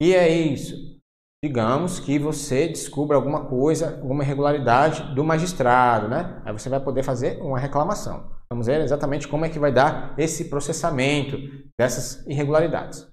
E 0.02 0.14
é 0.14 0.30
isso. 0.30 1.00
Digamos 1.44 2.00
que 2.00 2.20
você 2.20 2.68
descubra 2.68 3.16
alguma 3.16 3.46
coisa, 3.46 4.00
alguma 4.02 4.24
irregularidade 4.24 5.16
do 5.16 5.24
magistrado, 5.24 6.08
né? 6.08 6.40
Aí 6.46 6.54
você 6.54 6.70
vai 6.70 6.80
poder 6.80 7.02
fazer 7.02 7.42
uma 7.42 7.58
reclamação. 7.58 8.30
Vamos 8.52 8.68
ver 8.68 8.82
exatamente 8.82 9.28
como 9.28 9.46
é 9.46 9.50
que 9.50 9.58
vai 9.58 9.72
dar 9.72 10.14
esse 10.20 10.50
processamento 10.50 11.38
dessas 11.80 12.24
irregularidades. 12.28 13.08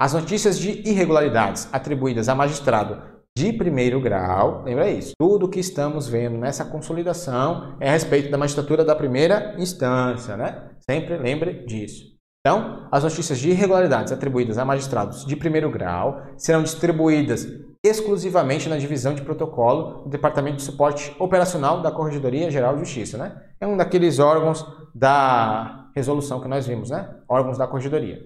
As 0.00 0.14
notícias 0.14 0.58
de 0.58 0.80
irregularidades 0.88 1.68
atribuídas 1.72 2.28
a 2.28 2.34
magistrado 2.34 3.00
de 3.40 3.54
primeiro 3.54 3.98
grau, 4.02 4.62
lembra 4.64 4.90
isso. 4.90 5.14
Tudo 5.18 5.48
que 5.48 5.58
estamos 5.58 6.06
vendo 6.06 6.36
nessa 6.36 6.62
consolidação 6.62 7.74
é 7.80 7.88
a 7.88 7.92
respeito 7.92 8.30
da 8.30 8.36
magistratura 8.36 8.84
da 8.84 8.94
primeira 8.94 9.54
instância, 9.58 10.36
né? 10.36 10.68
Sempre 10.80 11.16
lembre 11.16 11.64
disso. 11.64 12.10
Então, 12.46 12.86
as 12.92 13.02
notícias 13.02 13.38
de 13.38 13.48
irregularidades 13.48 14.12
atribuídas 14.12 14.58
a 14.58 14.64
magistrados 14.66 15.24
de 15.24 15.36
primeiro 15.36 15.70
grau 15.70 16.20
serão 16.36 16.62
distribuídas 16.62 17.46
exclusivamente 17.82 18.68
na 18.68 18.76
divisão 18.76 19.14
de 19.14 19.22
protocolo 19.22 20.02
do 20.02 20.10
Departamento 20.10 20.58
de 20.58 20.62
Suporte 20.62 21.16
Operacional 21.18 21.80
da 21.80 21.90
Corregedoria 21.90 22.50
Geral 22.50 22.74
de 22.74 22.80
Justiça, 22.80 23.16
né? 23.16 23.40
É 23.58 23.66
um 23.66 23.74
daqueles 23.74 24.18
órgãos 24.18 24.66
da 24.94 25.88
resolução 25.96 26.42
que 26.42 26.48
nós 26.48 26.66
vimos, 26.66 26.90
né? 26.90 27.08
Órgãos 27.26 27.56
da 27.56 27.66
Corregedoria. 27.66 28.20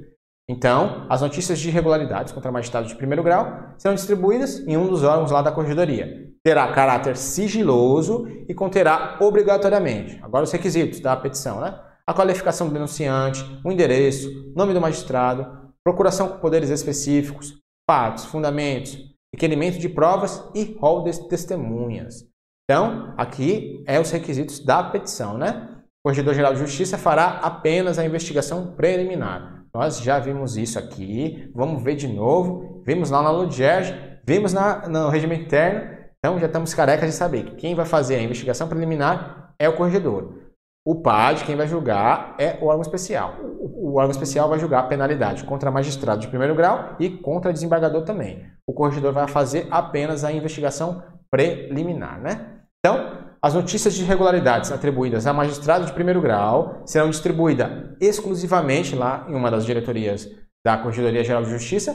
Então, 0.48 1.06
as 1.08 1.22
notícias 1.22 1.58
de 1.58 1.68
irregularidades 1.68 2.32
contra 2.32 2.52
magistrados 2.52 2.90
de 2.90 2.96
primeiro 2.96 3.22
grau 3.22 3.74
serão 3.78 3.94
distribuídas 3.94 4.58
em 4.66 4.76
um 4.76 4.86
dos 4.86 5.02
órgãos 5.02 5.30
lá 5.30 5.40
da 5.40 5.50
corregedoria. 5.50 6.30
Terá 6.44 6.70
caráter 6.72 7.16
sigiloso 7.16 8.26
e 8.46 8.52
conterá 8.52 9.16
obrigatoriamente, 9.20 10.20
agora 10.22 10.44
os 10.44 10.52
requisitos 10.52 11.00
da 11.00 11.16
petição, 11.16 11.60
né? 11.60 11.80
A 12.06 12.12
qualificação 12.12 12.68
do 12.68 12.74
denunciante, 12.74 13.42
o 13.64 13.72
endereço, 13.72 14.28
nome 14.54 14.74
do 14.74 14.80
magistrado, 14.80 15.72
procuração 15.82 16.28
com 16.28 16.38
poderes 16.38 16.68
específicos, 16.68 17.54
fatos, 17.88 18.26
fundamentos, 18.26 18.98
requerimento 19.34 19.78
de 19.78 19.88
provas 19.88 20.46
e 20.54 20.76
rol 20.78 21.02
de 21.02 21.26
testemunhas. 21.28 22.26
Então, 22.64 23.14
aqui 23.16 23.82
é 23.86 23.98
os 23.98 24.10
requisitos 24.10 24.58
da 24.58 24.82
petição, 24.82 25.38
né? 25.38 25.70
O 26.00 26.08
Corregedor-Geral 26.08 26.52
de 26.52 26.60
Justiça 26.60 26.98
fará 26.98 27.38
apenas 27.42 27.98
a 27.98 28.04
investigação 28.04 28.74
preliminar. 28.74 29.63
Nós 29.74 30.00
já 30.00 30.20
vimos 30.20 30.56
isso 30.56 30.78
aqui, 30.78 31.50
vamos 31.52 31.82
ver 31.82 31.96
de 31.96 32.06
novo. 32.06 32.82
Vimos 32.86 33.10
lá 33.10 33.22
na 33.22 33.30
Ludgerge, 33.30 33.94
vimos 34.24 34.52
na, 34.52 34.88
no 34.88 35.08
regimento 35.08 35.42
interno. 35.42 35.94
Então 36.18 36.38
já 36.38 36.46
estamos 36.46 36.72
carecas 36.72 37.10
de 37.10 37.16
saber 37.16 37.44
que 37.44 37.56
quem 37.56 37.74
vai 37.74 37.84
fazer 37.84 38.14
a 38.14 38.22
investigação 38.22 38.68
preliminar 38.68 39.52
é 39.58 39.68
o 39.68 39.76
corregedor. 39.76 40.44
O 40.86 40.96
PAD, 40.96 41.44
quem 41.44 41.56
vai 41.56 41.66
julgar, 41.66 42.36
é 42.38 42.58
o 42.60 42.66
órgão 42.66 42.82
especial. 42.82 43.36
O, 43.40 43.90
o 43.90 43.94
órgão 43.96 44.10
especial 44.10 44.48
vai 44.48 44.58
julgar 44.58 44.80
a 44.80 44.86
penalidade 44.86 45.42
contra 45.42 45.70
magistrado 45.70 46.20
de 46.20 46.28
primeiro 46.28 46.54
grau 46.54 46.94
e 47.00 47.10
contra 47.10 47.52
desembargador 47.52 48.02
também. 48.02 48.46
O 48.66 48.72
corregedor 48.72 49.12
vai 49.12 49.26
fazer 49.26 49.66
apenas 49.70 50.24
a 50.24 50.30
investigação 50.30 51.02
preliminar, 51.30 52.20
né? 52.20 52.60
Então, 52.78 53.23
as 53.44 53.52
notícias 53.52 53.92
de 53.92 54.02
irregularidades 54.02 54.72
atribuídas 54.72 55.26
a 55.26 55.32
magistrado 55.34 55.84
de 55.84 55.92
primeiro 55.92 56.18
grau 56.18 56.80
serão 56.86 57.10
distribuídas 57.10 57.94
exclusivamente 58.00 58.96
lá 58.96 59.26
em 59.28 59.34
uma 59.34 59.50
das 59.50 59.66
diretorias 59.66 60.26
da 60.64 60.78
Corregedoria 60.78 61.22
Geral 61.22 61.42
de 61.42 61.50
Justiça. 61.50 61.92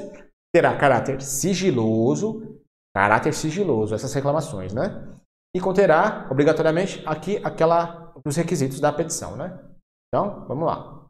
Terá 0.53 0.77
caráter 0.77 1.20
sigiloso, 1.24 2.62
caráter 2.96 3.34
sigiloso 3.34 3.96
essas 3.96 4.13
reclamações, 4.13 4.75
né? 4.75 5.12
E 5.56 5.60
conterá 5.60 6.27
obrigatoriamente 6.29 7.01
aqui 7.03 7.41
aquela 7.44 8.13
os 8.24 8.36
requisitos 8.36 8.79
da 8.79 8.94
petição, 8.94 9.36
né? 9.36 9.60
Então, 10.08 10.46
vamos 10.48 10.68
lá. 10.68 11.03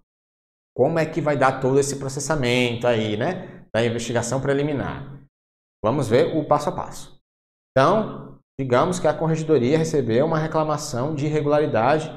Como 0.74 1.00
é 1.00 1.06
que 1.06 1.20
vai 1.20 1.36
dar 1.36 1.60
todo 1.60 1.78
esse 1.82 1.98
processamento 1.98 2.88
aí, 2.88 3.18
né? 3.18 3.66
Da 3.74 3.86
investigação 3.86 4.40
preliminar. 4.40 5.20
Vamos 5.84 6.08
ver 6.08 6.38
o 6.38 6.48
passo 6.48 6.70
a 6.70 6.72
passo. 6.72 7.20
Então, 7.72 8.29
Digamos 8.60 9.00
que 9.00 9.08
a 9.08 9.14
corregedoria 9.14 9.78
recebeu 9.78 10.26
uma 10.26 10.38
reclamação 10.38 11.16
de 11.16 11.28
irregularidade 11.28 12.12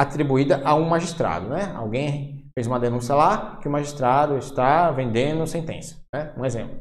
atribuída 0.00 0.62
a 0.64 0.76
um 0.76 0.88
magistrado, 0.88 1.48
né? 1.48 1.72
Alguém 1.74 2.46
fez 2.56 2.68
uma 2.68 2.78
denúncia 2.78 3.16
lá 3.16 3.56
que 3.56 3.66
o 3.66 3.70
magistrado 3.70 4.38
está 4.38 4.92
vendendo 4.92 5.44
sentença, 5.44 5.96
né? 6.14 6.32
Um 6.38 6.44
exemplo. 6.44 6.78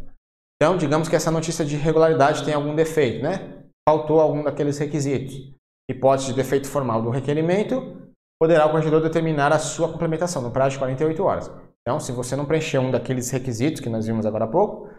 Então, 0.56 0.78
digamos 0.78 1.10
que 1.10 1.16
essa 1.16 1.32
notícia 1.32 1.66
de 1.66 1.78
irregularidade 1.78 2.46
tem 2.46 2.54
algum 2.54 2.76
defeito, 2.76 3.24
né? 3.24 3.64
Faltou 3.90 4.22
algum 4.22 4.44
daqueles 4.44 4.78
requisitos. 4.78 5.52
Hipótese 5.90 6.28
de 6.28 6.36
defeito 6.36 6.68
formal 6.68 7.02
do 7.02 7.10
requerimento, 7.10 8.08
poderá 8.40 8.68
o 8.68 8.70
corregedor 8.70 9.02
determinar 9.02 9.52
a 9.52 9.58
sua 9.58 9.92
complementação 9.92 10.44
no 10.44 10.52
prazo 10.52 10.74
de 10.74 10.78
48 10.78 11.24
horas. 11.24 11.52
Então, 11.82 12.00
se 12.00 12.12
você 12.12 12.36
não 12.36 12.46
preencher 12.46 12.78
um 12.78 12.92
daqueles 12.92 13.32
requisitos 13.32 13.82
que 13.82 13.90
nós 13.90 14.06
vimos 14.06 14.28
agora 14.28 14.46
há 14.46 14.48
pouco, 14.48 14.91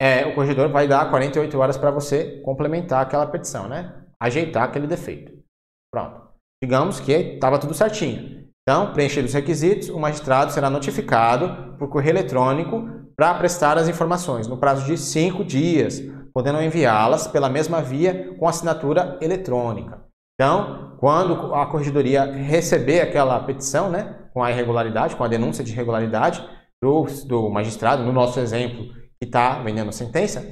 é, 0.00 0.26
o 0.26 0.34
corregedor 0.34 0.68
vai 0.68 0.86
dar 0.86 1.10
48 1.10 1.58
horas 1.58 1.76
para 1.76 1.90
você 1.90 2.40
complementar 2.44 3.02
aquela 3.02 3.26
petição, 3.26 3.68
né? 3.68 3.94
Ajeitar 4.20 4.64
aquele 4.64 4.86
defeito. 4.86 5.32
Pronto. 5.92 6.28
Digamos 6.62 7.00
que 7.00 7.12
estava 7.12 7.58
tudo 7.58 7.74
certinho. 7.74 8.48
Então, 8.62 8.92
preenchidos 8.92 9.30
os 9.30 9.34
requisitos, 9.34 9.88
o 9.88 9.98
magistrado 9.98 10.52
será 10.52 10.68
notificado 10.68 11.76
por 11.78 11.88
correio 11.88 12.12
eletrônico 12.12 12.88
para 13.16 13.34
prestar 13.34 13.78
as 13.78 13.88
informações 13.88 14.46
no 14.46 14.58
prazo 14.58 14.84
de 14.84 14.96
cinco 14.96 15.44
dias, 15.44 16.00
podendo 16.34 16.62
enviá-las 16.62 17.26
pela 17.26 17.48
mesma 17.48 17.80
via 17.80 18.36
com 18.38 18.46
assinatura 18.46 19.18
eletrônica. 19.20 20.04
Então, 20.34 20.96
quando 20.98 21.54
a 21.54 21.66
corregedoria 21.66 22.24
receber 22.24 23.00
aquela 23.00 23.40
petição, 23.40 23.90
né, 23.90 24.16
com 24.32 24.42
a 24.42 24.52
irregularidade, 24.52 25.16
com 25.16 25.24
a 25.24 25.28
denúncia 25.28 25.64
de 25.64 25.72
irregularidade 25.72 26.46
do, 26.82 27.04
do 27.26 27.48
magistrado, 27.48 28.04
no 28.04 28.12
nosso 28.12 28.38
exemplo, 28.38 28.86
que 29.20 29.26
está 29.26 29.62
vendendo 29.62 29.88
a 29.88 29.92
sentença. 29.92 30.46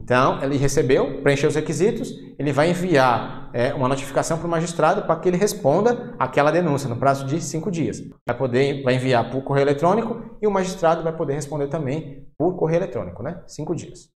Então, 0.00 0.42
ele 0.42 0.56
recebeu, 0.56 1.22
preencheu 1.22 1.48
os 1.48 1.54
requisitos, 1.54 2.10
ele 2.38 2.52
vai 2.52 2.70
enviar 2.70 3.50
é, 3.52 3.74
uma 3.74 3.88
notificação 3.88 4.38
para 4.38 4.46
o 4.46 4.50
magistrado 4.50 5.02
para 5.02 5.20
que 5.20 5.28
ele 5.28 5.36
responda 5.36 6.14
aquela 6.18 6.50
denúncia 6.50 6.88
no 6.88 6.96
prazo 6.96 7.26
de 7.26 7.40
cinco 7.40 7.70
dias. 7.70 8.00
Vai 8.26 8.36
poder, 8.36 8.82
vai 8.82 8.94
enviar 8.94 9.30
por 9.30 9.42
correio 9.42 9.64
eletrônico 9.64 10.38
e 10.40 10.46
o 10.46 10.50
magistrado 10.50 11.02
vai 11.02 11.14
poder 11.14 11.34
responder 11.34 11.66
também 11.66 12.26
por 12.38 12.56
correio 12.56 12.78
eletrônico, 12.78 13.22
né? 13.22 13.42
Cinco 13.46 13.74
dias. 13.74 14.08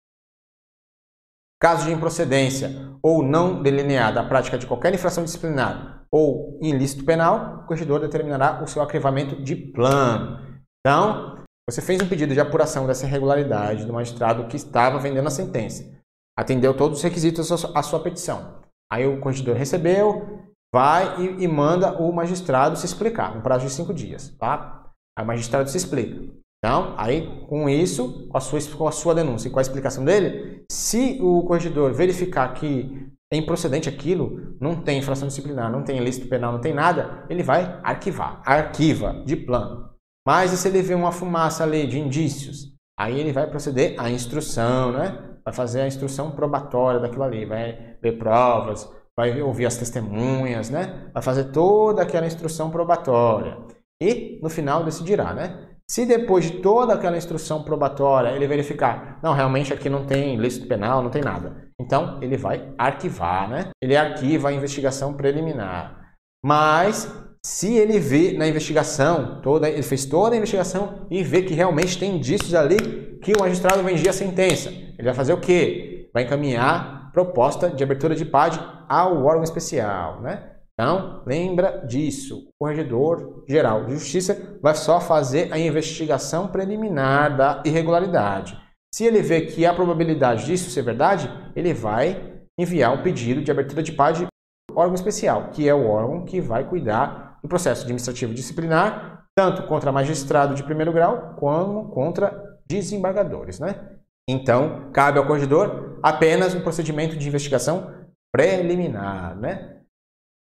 Caso 1.61 1.85
de 1.85 1.93
improcedência 1.93 2.71
ou 3.03 3.23
não 3.23 3.63
delineada 3.63 4.21
a 4.21 4.25
prática 4.25 4.59
de 4.59 4.67
qualquer 4.67 4.95
infração 4.95 5.25
disciplinar 5.25 6.07
ou 6.11 6.59
ilícito 6.63 7.05
penal, 7.05 7.61
o 7.63 7.67
corregedor 7.67 8.01
determinará 8.01 8.63
o 8.63 8.67
seu 8.67 8.83
arquivamento 8.83 9.43
de 9.43 9.57
plano. 9.57 10.39
Então, 10.81 11.42
você 11.69 11.81
fez 11.81 12.03
um 12.03 12.09
pedido 12.09 12.35
de 12.35 12.41
apuração 12.41 12.87
dessa 12.87 13.07
irregularidade 13.07 13.85
do 13.85 13.93
magistrado 13.93 14.47
que 14.49 14.57
estava 14.57 14.99
vendendo 14.99 15.27
a 15.27 15.31
sentença. 15.31 15.89
Atendeu 16.37 16.75
todos 16.75 16.99
os 16.99 17.05
requisitos 17.05 17.51
à 17.75 17.83
sua 17.83 18.01
petição. 18.01 18.61
Aí 18.91 19.07
o 19.07 19.21
corregedor 19.21 19.57
recebeu, 19.57 20.41
vai 20.75 21.21
e, 21.21 21.45
e 21.45 21.49
manda 21.49 21.99
o 22.03 22.13
magistrado 22.13 22.77
se 22.77 22.87
explicar, 22.87 23.35
no 23.35 23.43
prazo 23.43 23.67
de 23.67 23.73
cinco 23.73 23.95
dias. 23.95 24.35
Tá? 24.39 24.91
Aí 25.17 25.25
o 25.25 25.27
magistrado 25.27 25.69
se 25.71 25.77
explica. 25.77 26.21
Então, 26.65 26.95
aí 26.97 27.45
com 27.49 27.69
isso, 27.69 28.29
com 28.29 28.37
a, 28.37 28.41
sua, 28.41 28.61
com 28.77 28.87
a 28.87 28.93
sua 28.93 29.15
denúncia 29.15 29.49
e 29.49 29.51
com 29.51 29.59
a 29.59 29.63
explicação 29.63 30.05
dele, 30.05 30.65
se 30.71 31.19
o 31.21 31.43
corregedor 31.43 31.93
verificar 31.93 32.55
que 32.55 33.09
é 33.33 33.37
improcedente 33.37 33.89
aquilo, 33.89 34.57
não 34.61 34.77
tem 34.77 34.99
infração 34.99 35.27
disciplinar, 35.27 35.71
não 35.73 35.83
tem 35.83 35.97
ilícito 35.97 36.29
penal, 36.29 36.53
não 36.53 36.61
tem 36.61 36.75
nada, 36.75 37.25
ele 37.29 37.43
vai 37.43 37.81
arquivar. 37.83 38.43
Arquiva 38.45 39.23
de 39.25 39.37
plano. 39.37 39.92
Mas 40.27 40.53
e 40.53 40.57
se 40.57 40.69
ele 40.69 40.83
vê 40.83 40.95
uma 40.95 41.13
fumaça 41.13 41.65
ali 41.65 41.87
de 41.87 41.99
indícios? 41.99 42.73
Aí 42.99 43.19
ele 43.19 43.33
vai 43.33 43.49
proceder 43.49 43.95
à 43.99 44.11
instrução, 44.11 44.93
né? 44.93 45.37
Vai 45.45 45.53
fazer 45.53 45.81
a 45.81 45.87
instrução 45.87 46.31
probatória 46.31 47.01
daquilo 47.01 47.25
ali, 47.25 47.45
vai 47.45 47.97
ver 48.01 48.19
provas, 48.19 48.89
vai 49.17 49.43
ouvir 49.43 49.67
as 49.67 49.77
testemunhas, 49.77 50.71
né? 50.71 51.11
Vai 51.13 51.23
fazer 51.23 51.45
toda 51.45 52.03
aquela 52.03 52.27
instrução 52.27 52.71
probatória. 52.71 53.59
E 54.01 54.39
no 54.43 54.49
final 54.49 54.85
decidirá, 54.85 55.35
né? 55.35 55.69
Se 55.91 56.07
depois 56.07 56.51
de 56.51 56.61
toda 56.61 56.95
aquela 56.95 57.17
instrução 57.17 57.63
probatória 57.63 58.31
ele 58.31 58.47
verificar, 58.47 59.19
não, 59.23 59.35
realmente 59.35 59.73
aqui 59.73 59.91
não 59.91 60.07
tem 60.07 60.35
ilícito 60.35 60.67
penal, 60.67 61.03
não 61.03 61.11
tem 61.11 61.23
nada. 61.23 61.71
Então 61.79 62.19
ele 62.23 62.37
vai 62.37 62.73
arquivar, 62.79 63.49
né? 63.49 63.71
Ele 63.83 63.97
arquiva 63.97 64.49
a 64.49 64.53
investigação 64.53 65.15
preliminar. 65.15 66.15
Mas 66.45 67.13
se 67.45 67.75
ele 67.75 67.99
vê 67.99 68.33
na 68.33 68.47
investigação, 68.47 69.41
toda, 69.43 69.69
ele 69.69 69.83
fez 69.83 70.05
toda 70.05 70.35
a 70.35 70.39
investigação 70.39 71.07
e 71.11 71.25
vê 71.25 71.43
que 71.43 71.55
realmente 71.55 71.99
tem 71.99 72.17
indícios 72.17 72.55
ali 72.55 73.19
que 73.21 73.33
o 73.33 73.41
magistrado 73.41 73.83
vendia 73.83 74.11
a 74.11 74.15
sentença, 74.15 74.71
ele 74.71 75.03
vai 75.03 75.15
fazer 75.15 75.33
o 75.33 75.41
quê? 75.41 76.09
Vai 76.15 76.23
encaminhar 76.23 77.11
proposta 77.13 77.69
de 77.69 77.83
abertura 77.83 78.15
de 78.15 78.25
PAD 78.25 78.61
ao 78.89 79.25
órgão 79.25 79.43
especial, 79.43 80.21
né? 80.21 80.51
Então, 80.73 81.23
lembra 81.27 81.85
disso. 81.87 82.49
O 82.49 82.65
corregedor 82.65 83.45
geral 83.49 83.85
de 83.85 83.93
justiça 83.93 84.59
vai 84.63 84.75
só 84.75 85.01
fazer 85.01 85.53
a 85.53 85.59
investigação 85.59 86.49
preliminar 86.49 87.37
da 87.37 87.63
irregularidade. 87.65 88.59
Se 88.95 89.05
ele 89.05 89.21
vê 89.21 89.43
que 89.43 89.67
há 89.67 89.75
probabilidade 89.75 90.47
disso 90.47 90.71
ser 90.71 90.83
verdade, 90.83 91.31
ele 91.55 91.75
vai 91.75 92.41
enviar 92.59 92.93
um 92.93 93.03
pedido 93.03 93.43
de 93.43 93.51
abertura 93.51 93.83
de 93.83 93.93
PAD 93.93 94.27
ao 94.71 94.79
órgão 94.79 94.95
especial, 94.95 95.51
que 95.51 95.69
é 95.69 95.75
o 95.75 95.87
órgão 95.87 96.25
que 96.25 96.41
vai 96.41 96.69
cuidar 96.69 97.32
do 97.43 97.49
processo 97.49 97.83
administrativo 97.83 98.33
disciplinar, 98.33 99.27
tanto 99.37 99.67
contra 99.67 99.91
magistrado 99.91 100.55
de 100.55 100.63
primeiro 100.63 100.93
grau, 100.93 101.35
como 101.37 101.91
contra 101.91 102.61
desembargadores. 102.67 103.59
Né? 103.59 103.99
Então, 104.29 104.91
cabe 104.93 105.19
ao 105.19 105.27
corregedor 105.27 105.99
apenas 106.03 106.55
um 106.55 106.61
procedimento 106.61 107.17
de 107.17 107.27
investigação 107.27 108.07
preliminar. 108.33 109.37
Né? 109.37 109.81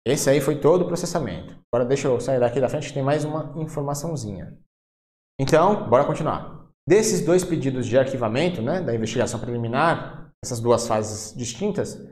Esse 0.06 0.30
aí 0.30 0.40
foi 0.40 0.60
todo 0.60 0.82
o 0.82 0.88
processamento. 0.88 1.56
Agora 1.72 1.86
deixa 1.86 2.08
eu 2.08 2.18
sair 2.20 2.40
daqui 2.40 2.60
da 2.60 2.68
frente 2.68 2.88
que 2.88 2.94
tem 2.94 3.02
mais 3.02 3.24
uma 3.24 3.54
informaçãozinha. 3.56 4.56
Então, 5.40 5.88
bora 5.88 6.04
continuar. 6.04 6.66
Desses 6.88 7.24
dois 7.24 7.44
pedidos 7.44 7.86
de 7.86 7.98
arquivamento, 7.98 8.62
né, 8.62 8.80
da 8.80 8.94
investigação 8.94 9.38
preliminar, 9.38 10.32
essas 10.42 10.58
duas 10.58 10.86
fases 10.86 11.36
distintas, 11.36 12.02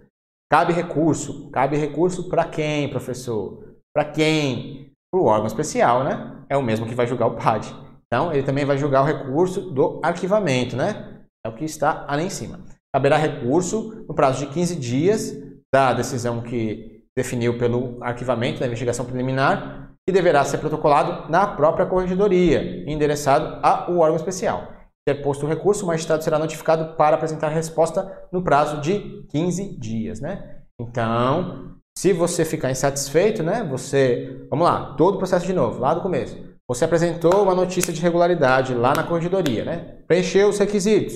cabe 0.51 0.73
recurso. 0.73 1.51
Cabe 1.51 1.77
recurso 1.77 2.29
para 2.29 2.45
quem, 2.45 2.91
professor? 2.91 3.76
Para 3.97 4.05
quem? 4.05 4.93
Para 5.11 5.23
o 5.23 5.25
órgão 5.25 5.47
especial, 5.47 6.05
né? 6.05 6.45
É 6.51 6.57
o 6.59 6.63
mesmo 6.63 6.85
que 6.85 6.95
vai 6.95 7.07
julgar 7.07 7.29
o 7.29 7.37
PAD. 7.37 7.75
Então, 8.07 8.31
ele 8.31 8.43
também 8.43 8.63
vai 8.63 8.77
julgar 8.77 9.01
o 9.01 9.07
recurso 9.07 9.71
do 9.71 10.03
arquivamento, 10.05 10.77
né? 10.77 11.23
É 11.43 11.49
o 11.49 11.55
que 11.55 11.65
está 11.65 12.05
ali 12.07 12.25
em 12.25 12.29
cima. 12.29 12.61
Caberá 12.95 13.17
recurso 13.17 14.05
no 14.07 14.15
prazo 14.15 14.45
de 14.45 14.53
15 14.53 14.77
dias 14.77 15.35
da 15.75 15.95
decisão 15.95 16.43
que 16.43 17.05
definiu 17.17 17.57
pelo 17.57 17.97
arquivamento 18.05 18.61
da 18.61 18.67
investigação 18.67 19.07
preliminar 19.07 19.95
e 20.07 20.13
deverá 20.13 20.45
ser 20.45 20.59
protocolado 20.59 21.33
na 21.33 21.47
própria 21.47 21.87
corregedoria, 21.87 22.85
endereçado 22.87 23.61
ao 23.63 23.97
órgão 23.97 24.17
especial. 24.17 24.75
Ter 25.09 25.23
posto 25.23 25.47
o 25.47 25.49
recurso, 25.49 25.85
o 25.85 25.87
magistrado 25.87 26.23
será 26.23 26.39
notificado 26.39 26.97
para 26.97 27.17
apresentar 27.17 27.49
resposta 27.49 28.29
no 28.31 28.45
prazo 28.45 28.79
de 28.83 29.27
15 29.31 29.79
dias, 29.79 30.21
né? 30.21 30.59
Então, 30.79 31.76
se 31.97 32.13
você 32.13 32.45
ficar 32.45 32.71
insatisfeito, 32.71 33.43
né, 33.43 33.67
você, 33.69 34.47
vamos 34.51 34.67
lá, 34.67 34.95
todo 34.97 35.15
o 35.15 35.19
processo 35.19 35.47
de 35.47 35.53
novo, 35.53 35.81
lá 35.81 35.95
do 35.95 36.03
começo. 36.03 36.37
Você 36.69 36.85
apresentou 36.85 37.43
uma 37.43 37.55
notícia 37.55 37.93
de 37.93 38.01
irregularidade 38.01 38.75
lá 38.75 38.93
na 38.95 39.05
corregedoria, 39.05 39.65
né? 39.65 39.99
Preencheu 40.07 40.49
os 40.49 40.59
requisitos. 40.59 41.15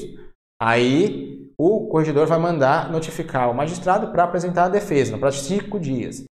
Aí 0.63 1.51
o 1.59 1.89
corregedor 1.89 2.27
vai 2.27 2.39
mandar 2.39 2.91
notificar 2.91 3.51
o 3.51 3.55
magistrado 3.55 4.13
para 4.13 4.25
apresentar 4.25 4.65
a 4.65 4.69
defesa, 4.69 5.19
de 5.19 5.37
cinco 5.37 5.79
dias. 5.79 6.25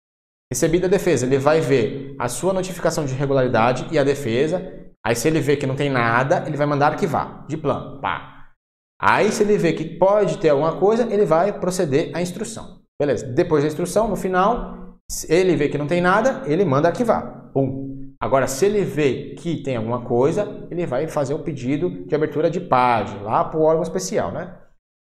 Recebida 0.51 0.87
a 0.87 0.91
defesa, 0.91 1.27
ele 1.27 1.37
vai 1.37 1.61
ver 1.61 2.15
a 2.19 2.29
sua 2.29 2.55
notificação 2.55 3.05
de 3.05 3.13
irregularidade 3.13 3.87
e 3.91 3.99
a 3.99 4.05
defesa. 4.05 4.63
Aí, 5.05 5.15
se 5.15 5.29
ele 5.29 5.41
vê 5.41 5.57
que 5.57 5.67
não 5.67 5.77
tem 5.77 5.91
nada, 5.91 6.45
ele 6.47 6.57
vai 6.57 6.67
mandar 6.67 6.93
arquivar, 6.93 7.45
de 7.47 7.57
plano. 7.57 8.01
Pá. 8.01 8.53
Aí, 9.01 9.31
se 9.31 9.43
ele 9.43 9.59
vê 9.59 9.73
que 9.73 9.85
pode 9.85 10.39
ter 10.39 10.49
alguma 10.49 10.79
coisa, 10.79 11.13
ele 11.13 11.27
vai 11.27 11.59
proceder 11.59 12.11
à 12.15 12.23
instrução. 12.23 12.78
Beleza. 13.01 13.27
Depois 13.27 13.63
da 13.63 13.69
instrução, 13.69 14.09
no 14.09 14.17
final, 14.17 14.99
ele 15.29 15.55
vê 15.57 15.69
que 15.69 15.79
não 15.79 15.87
tem 15.87 16.01
nada, 16.01 16.43
ele 16.47 16.65
manda 16.65 16.89
arquivar. 16.89 17.51
Pum. 17.53 18.15
Agora, 18.21 18.49
se 18.49 18.67
ele 18.67 18.83
vê 18.85 19.35
que 19.37 19.63
tem 19.63 19.77
alguma 19.77 20.05
coisa, 20.05 20.67
ele 20.71 20.85
vai 20.85 21.07
fazer 21.07 21.35
o 21.35 21.43
pedido 21.43 22.05
de 22.05 22.15
abertura 22.15 22.51
de 22.51 22.61
página 22.61 23.23
lá 23.23 23.45
para 23.45 23.59
o 23.59 23.63
órgão 23.63 23.83
especial, 23.83 24.33
né? 24.33 24.57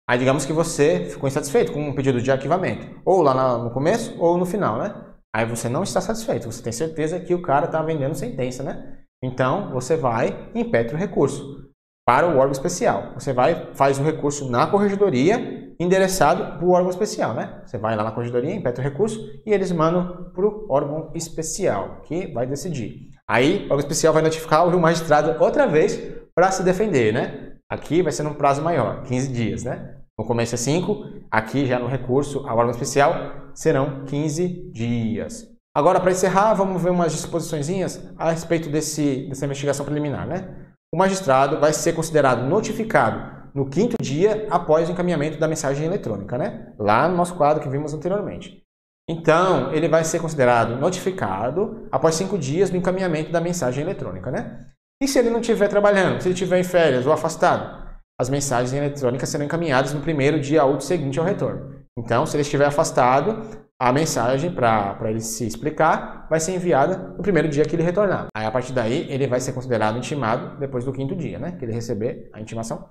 Aí 0.08 0.18
digamos 0.18 0.44
que 0.44 0.52
você 0.52 1.04
ficou 1.04 1.28
insatisfeito 1.28 1.72
com 1.72 1.88
um 1.88 1.94
pedido 1.94 2.20
de 2.20 2.30
arquivamento, 2.30 3.00
ou 3.04 3.22
lá 3.22 3.58
no 3.58 3.70
começo 3.70 4.16
ou 4.20 4.36
no 4.36 4.44
final, 4.44 4.78
né? 4.78 4.94
Aí 5.34 5.44
você 5.44 5.68
não 5.68 5.82
está 5.82 6.00
satisfeito, 6.00 6.50
você 6.50 6.62
tem 6.62 6.72
certeza 6.72 7.20
que 7.20 7.34
o 7.34 7.42
cara 7.42 7.66
está 7.66 7.82
vendendo 7.82 8.14
sentença, 8.14 8.62
né? 8.62 8.98
Então 9.22 9.72
você 9.72 9.96
vai 9.96 10.50
e 10.54 10.60
impetra 10.60 10.96
o 10.96 10.98
recurso 10.98 11.70
para 12.06 12.26
o 12.26 12.38
órgão 12.38 12.52
especial. 12.52 13.12
Você 13.14 13.32
vai, 13.32 13.72
faz 13.74 13.98
o 13.98 14.02
recurso 14.02 14.48
na 14.50 14.66
corregedoria, 14.66 15.55
endereçado 15.78 16.58
para 16.58 16.64
o 16.64 16.70
órgão 16.70 16.90
especial, 16.90 17.34
né? 17.34 17.60
Você 17.64 17.78
vai 17.78 17.94
lá 17.96 18.04
na 18.04 18.12
corregedoria, 18.12 18.54
impetra 18.54 18.80
o 18.80 18.84
recurso 18.84 19.18
e 19.44 19.52
eles 19.52 19.70
mandam 19.72 20.30
para 20.34 20.46
o 20.46 20.66
órgão 20.68 21.10
especial, 21.14 22.00
que 22.04 22.26
vai 22.28 22.46
decidir. 22.46 23.10
Aí 23.28 23.60
o 23.60 23.62
órgão 23.64 23.78
especial 23.78 24.12
vai 24.12 24.22
notificar 24.22 24.66
o 24.66 24.80
magistrado 24.80 25.42
outra 25.42 25.66
vez 25.66 26.00
para 26.34 26.50
se 26.50 26.62
defender, 26.62 27.12
né? 27.12 27.52
Aqui 27.68 28.02
vai 28.02 28.12
ser 28.12 28.22
num 28.22 28.34
prazo 28.34 28.62
maior, 28.62 29.02
15 29.02 29.32
dias, 29.32 29.64
né? 29.64 29.96
No 30.18 30.24
começo 30.24 30.54
é 30.54 30.58
5, 30.58 31.04
aqui 31.30 31.66
já 31.66 31.78
no 31.78 31.86
recurso 31.86 32.46
ao 32.46 32.56
órgão 32.56 32.70
especial 32.70 33.50
serão 33.54 34.04
15 34.06 34.70
dias. 34.72 35.48
Agora, 35.74 36.00
para 36.00 36.10
encerrar, 36.10 36.54
vamos 36.54 36.82
ver 36.82 36.90
umas 36.90 37.12
disposições 37.12 37.68
a 38.16 38.30
respeito 38.30 38.70
desse, 38.70 39.26
dessa 39.28 39.44
investigação 39.44 39.84
preliminar, 39.84 40.26
né? 40.26 40.48
O 40.94 40.96
magistrado 40.96 41.60
vai 41.60 41.72
ser 41.72 41.92
considerado 41.92 42.48
notificado 42.48 43.35
no 43.56 43.64
quinto 43.64 43.96
dia 43.98 44.46
após 44.50 44.86
o 44.86 44.92
encaminhamento 44.92 45.38
da 45.38 45.48
mensagem 45.48 45.86
eletrônica, 45.86 46.36
né? 46.36 46.74
Lá 46.78 47.08
no 47.08 47.16
nosso 47.16 47.34
quadro 47.36 47.62
que 47.62 47.70
vimos 47.70 47.94
anteriormente. 47.94 48.62
Então, 49.08 49.72
ele 49.72 49.88
vai 49.88 50.04
ser 50.04 50.20
considerado 50.20 50.76
notificado 50.76 51.88
após 51.90 52.16
cinco 52.16 52.36
dias 52.36 52.68
do 52.68 52.76
encaminhamento 52.76 53.32
da 53.32 53.40
mensagem 53.40 53.82
eletrônica, 53.82 54.30
né? 54.30 54.66
E 55.02 55.08
se 55.08 55.18
ele 55.18 55.30
não 55.30 55.40
estiver 55.40 55.68
trabalhando, 55.68 56.20
se 56.20 56.28
ele 56.28 56.34
estiver 56.34 56.58
em 56.58 56.64
férias 56.64 57.06
ou 57.06 57.12
afastado? 57.14 57.86
As 58.20 58.28
mensagens 58.28 58.74
eletrônicas 58.74 59.28
serão 59.28 59.46
encaminhadas 59.46 59.94
no 59.94 60.02
primeiro 60.02 60.38
dia 60.38 60.64
útil 60.66 60.82
seguinte 60.82 61.18
ao 61.18 61.24
retorno. 61.24 61.76
Então, 61.98 62.26
se 62.26 62.36
ele 62.36 62.42
estiver 62.42 62.66
afastado, 62.66 63.42
a 63.80 63.90
mensagem 63.90 64.52
para 64.52 64.98
ele 65.04 65.20
se 65.20 65.46
explicar 65.46 66.26
vai 66.28 66.40
ser 66.40 66.54
enviada 66.54 67.14
no 67.16 67.22
primeiro 67.22 67.48
dia 67.48 67.64
que 67.64 67.74
ele 67.74 67.82
retornar. 67.82 68.26
Aí, 68.36 68.44
a 68.44 68.50
partir 68.50 68.72
daí, 68.72 69.06
ele 69.10 69.26
vai 69.26 69.40
ser 69.40 69.54
considerado 69.54 69.96
intimado 69.96 70.58
depois 70.58 70.84
do 70.84 70.92
quinto 70.92 71.16
dia, 71.16 71.38
né? 71.38 71.52
Que 71.52 71.64
ele 71.64 71.72
receber 71.72 72.28
a 72.34 72.40
intimação. 72.40 72.86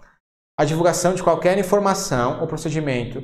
A 0.58 0.66
divulgação 0.66 1.14
de 1.14 1.24
qualquer 1.24 1.58
informação 1.58 2.40
ou 2.42 2.48
procedimento 2.48 3.22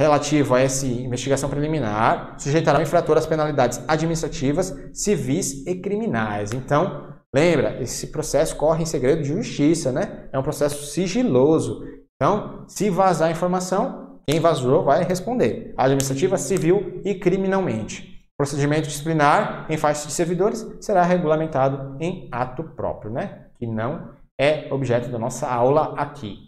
relativo 0.00 0.54
a 0.54 0.60
essa 0.60 0.86
investigação 0.86 1.50
preliminar 1.50 2.36
sujeitará 2.38 2.78
o 2.78 2.82
infrator 2.82 3.18
às 3.18 3.26
penalidades 3.26 3.82
administrativas, 3.88 4.74
civis 4.92 5.66
e 5.66 5.74
criminais. 5.74 6.52
Então, 6.52 7.08
Lembra, 7.34 7.80
esse 7.82 8.06
processo 8.06 8.56
corre 8.56 8.82
em 8.82 8.86
segredo 8.86 9.22
de 9.22 9.28
justiça, 9.28 9.92
né? 9.92 10.28
É 10.32 10.38
um 10.38 10.42
processo 10.42 10.86
sigiloso. 10.86 11.84
Então, 12.16 12.64
se 12.66 12.90
vazar 12.90 13.30
informação, 13.30 14.06
Quem 14.26 14.40
vazou 14.40 14.84
vai 14.84 15.04
responder. 15.04 15.72
Administrativa, 15.74 16.36
civil 16.36 17.00
e 17.02 17.14
criminalmente. 17.14 18.28
Procedimento 18.36 18.86
disciplinar 18.86 19.64
em 19.70 19.78
faixa 19.78 20.06
de 20.06 20.12
servidores 20.12 20.66
será 20.82 21.02
regulamentado 21.02 21.96
em 21.98 22.28
ato 22.30 22.62
próprio, 22.62 23.10
né? 23.10 23.46
Que 23.58 23.66
não 23.66 24.10
é 24.38 24.68
objeto 24.70 25.08
da 25.08 25.18
nossa 25.18 25.48
aula 25.48 25.94
aqui. 25.96 26.47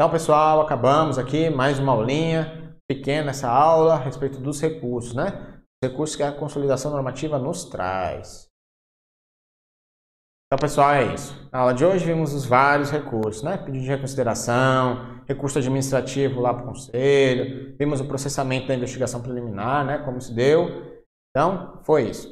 Então, 0.00 0.08
pessoal, 0.08 0.62
acabamos 0.62 1.18
aqui 1.18 1.50
mais 1.50 1.78
uma 1.78 1.92
aulinha 1.92 2.74
pequena 2.88 3.32
essa 3.32 3.50
aula 3.50 3.96
a 3.96 3.98
respeito 3.98 4.40
dos 4.40 4.58
recursos, 4.58 5.12
né? 5.12 5.60
Os 5.60 5.90
recursos 5.90 6.16
que 6.16 6.22
a 6.22 6.32
consolidação 6.32 6.90
normativa 6.90 7.38
nos 7.38 7.66
traz. 7.66 8.46
Então, 10.46 10.58
pessoal, 10.58 10.92
é 10.92 11.12
isso. 11.12 11.36
Na 11.52 11.58
aula 11.58 11.74
de 11.74 11.84
hoje 11.84 12.06
vimos 12.06 12.32
os 12.32 12.46
vários 12.46 12.90
recursos, 12.90 13.42
né? 13.42 13.58
Pedido 13.58 13.84
de 13.84 13.90
reconsideração, 13.90 15.22
recurso 15.28 15.58
administrativo 15.58 16.40
lá 16.40 16.54
para 16.54 16.62
o 16.62 16.68
conselho, 16.68 17.76
vimos 17.78 18.00
o 18.00 18.08
processamento 18.08 18.68
da 18.68 18.74
investigação 18.74 19.20
preliminar, 19.20 19.84
né? 19.84 19.98
Como 19.98 20.18
se 20.18 20.32
deu. 20.32 21.04
Então, 21.28 21.78
foi 21.84 22.08
isso. 22.08 22.26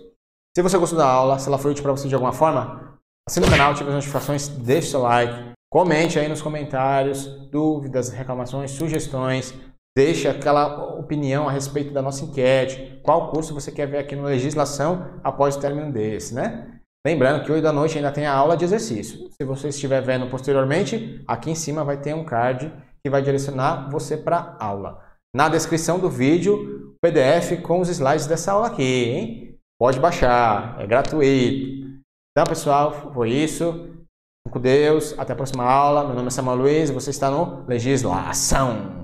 Se 0.56 0.62
você 0.62 0.78
gostou 0.78 0.98
da 0.98 1.06
aula, 1.06 1.38
se 1.38 1.46
ela 1.46 1.58
foi 1.58 1.72
útil 1.72 1.82
para 1.82 1.92
você 1.92 2.08
de 2.08 2.14
alguma 2.14 2.32
forma, 2.32 2.98
assine 3.28 3.46
o 3.46 3.50
canal, 3.50 3.72
ative 3.72 3.90
as 3.90 3.94
notificações, 3.94 4.48
deixe 4.48 4.88
seu 4.88 5.02
like, 5.02 5.57
comente 5.70 6.18
aí 6.18 6.28
nos 6.28 6.42
comentários 6.42 7.26
dúvidas, 7.50 8.10
reclamações, 8.10 8.70
sugestões, 8.70 9.54
deixe 9.96 10.28
aquela 10.28 10.94
opinião 10.98 11.48
a 11.48 11.52
respeito 11.52 11.92
da 11.92 12.02
nossa 12.02 12.24
enquete, 12.24 13.00
qual 13.02 13.30
curso 13.30 13.54
você 13.54 13.72
quer 13.72 13.86
ver 13.86 13.98
aqui 13.98 14.14
no 14.14 14.24
Legislação 14.24 15.20
após 15.24 15.56
o 15.56 15.60
término 15.60 15.92
desse, 15.92 16.34
né? 16.34 16.78
Lembrando 17.06 17.44
que 17.44 17.52
hoje 17.52 17.62
da 17.62 17.72
noite 17.72 17.96
ainda 17.96 18.12
tem 18.12 18.26
a 18.26 18.34
aula 18.34 18.56
de 18.56 18.64
exercício. 18.64 19.28
Se 19.30 19.44
você 19.44 19.68
estiver 19.68 20.00
vendo 20.02 20.28
posteriormente, 20.28 21.22
aqui 21.26 21.50
em 21.50 21.54
cima 21.54 21.84
vai 21.84 21.96
ter 21.96 22.14
um 22.14 22.24
card 22.24 22.72
que 23.02 23.10
vai 23.10 23.22
direcionar 23.22 23.88
você 23.90 24.16
para 24.16 24.56
a 24.58 24.64
aula. 24.64 25.02
Na 25.34 25.48
descrição 25.48 25.98
do 25.98 26.10
vídeo, 26.10 26.96
PDF 27.00 27.62
com 27.62 27.80
os 27.80 27.88
slides 27.88 28.26
dessa 28.26 28.52
aula 28.52 28.66
aqui, 28.66 29.04
hein? 29.04 29.58
Pode 29.78 30.00
baixar, 30.00 30.80
é 30.80 30.86
gratuito. 30.86 31.88
Então, 32.30 32.44
pessoal, 32.48 33.12
foi 33.12 33.30
isso. 33.30 33.97
Com 34.50 34.60
Deus, 34.60 35.14
até 35.18 35.32
a 35.32 35.36
próxima 35.36 35.64
aula. 35.64 36.04
Meu 36.04 36.14
nome 36.14 36.28
é 36.28 36.30
Samuel 36.30 36.56
Luiz 36.56 36.90
e 36.90 36.92
você 36.92 37.10
está 37.10 37.30
no 37.30 37.64
Legislação. 37.66 38.97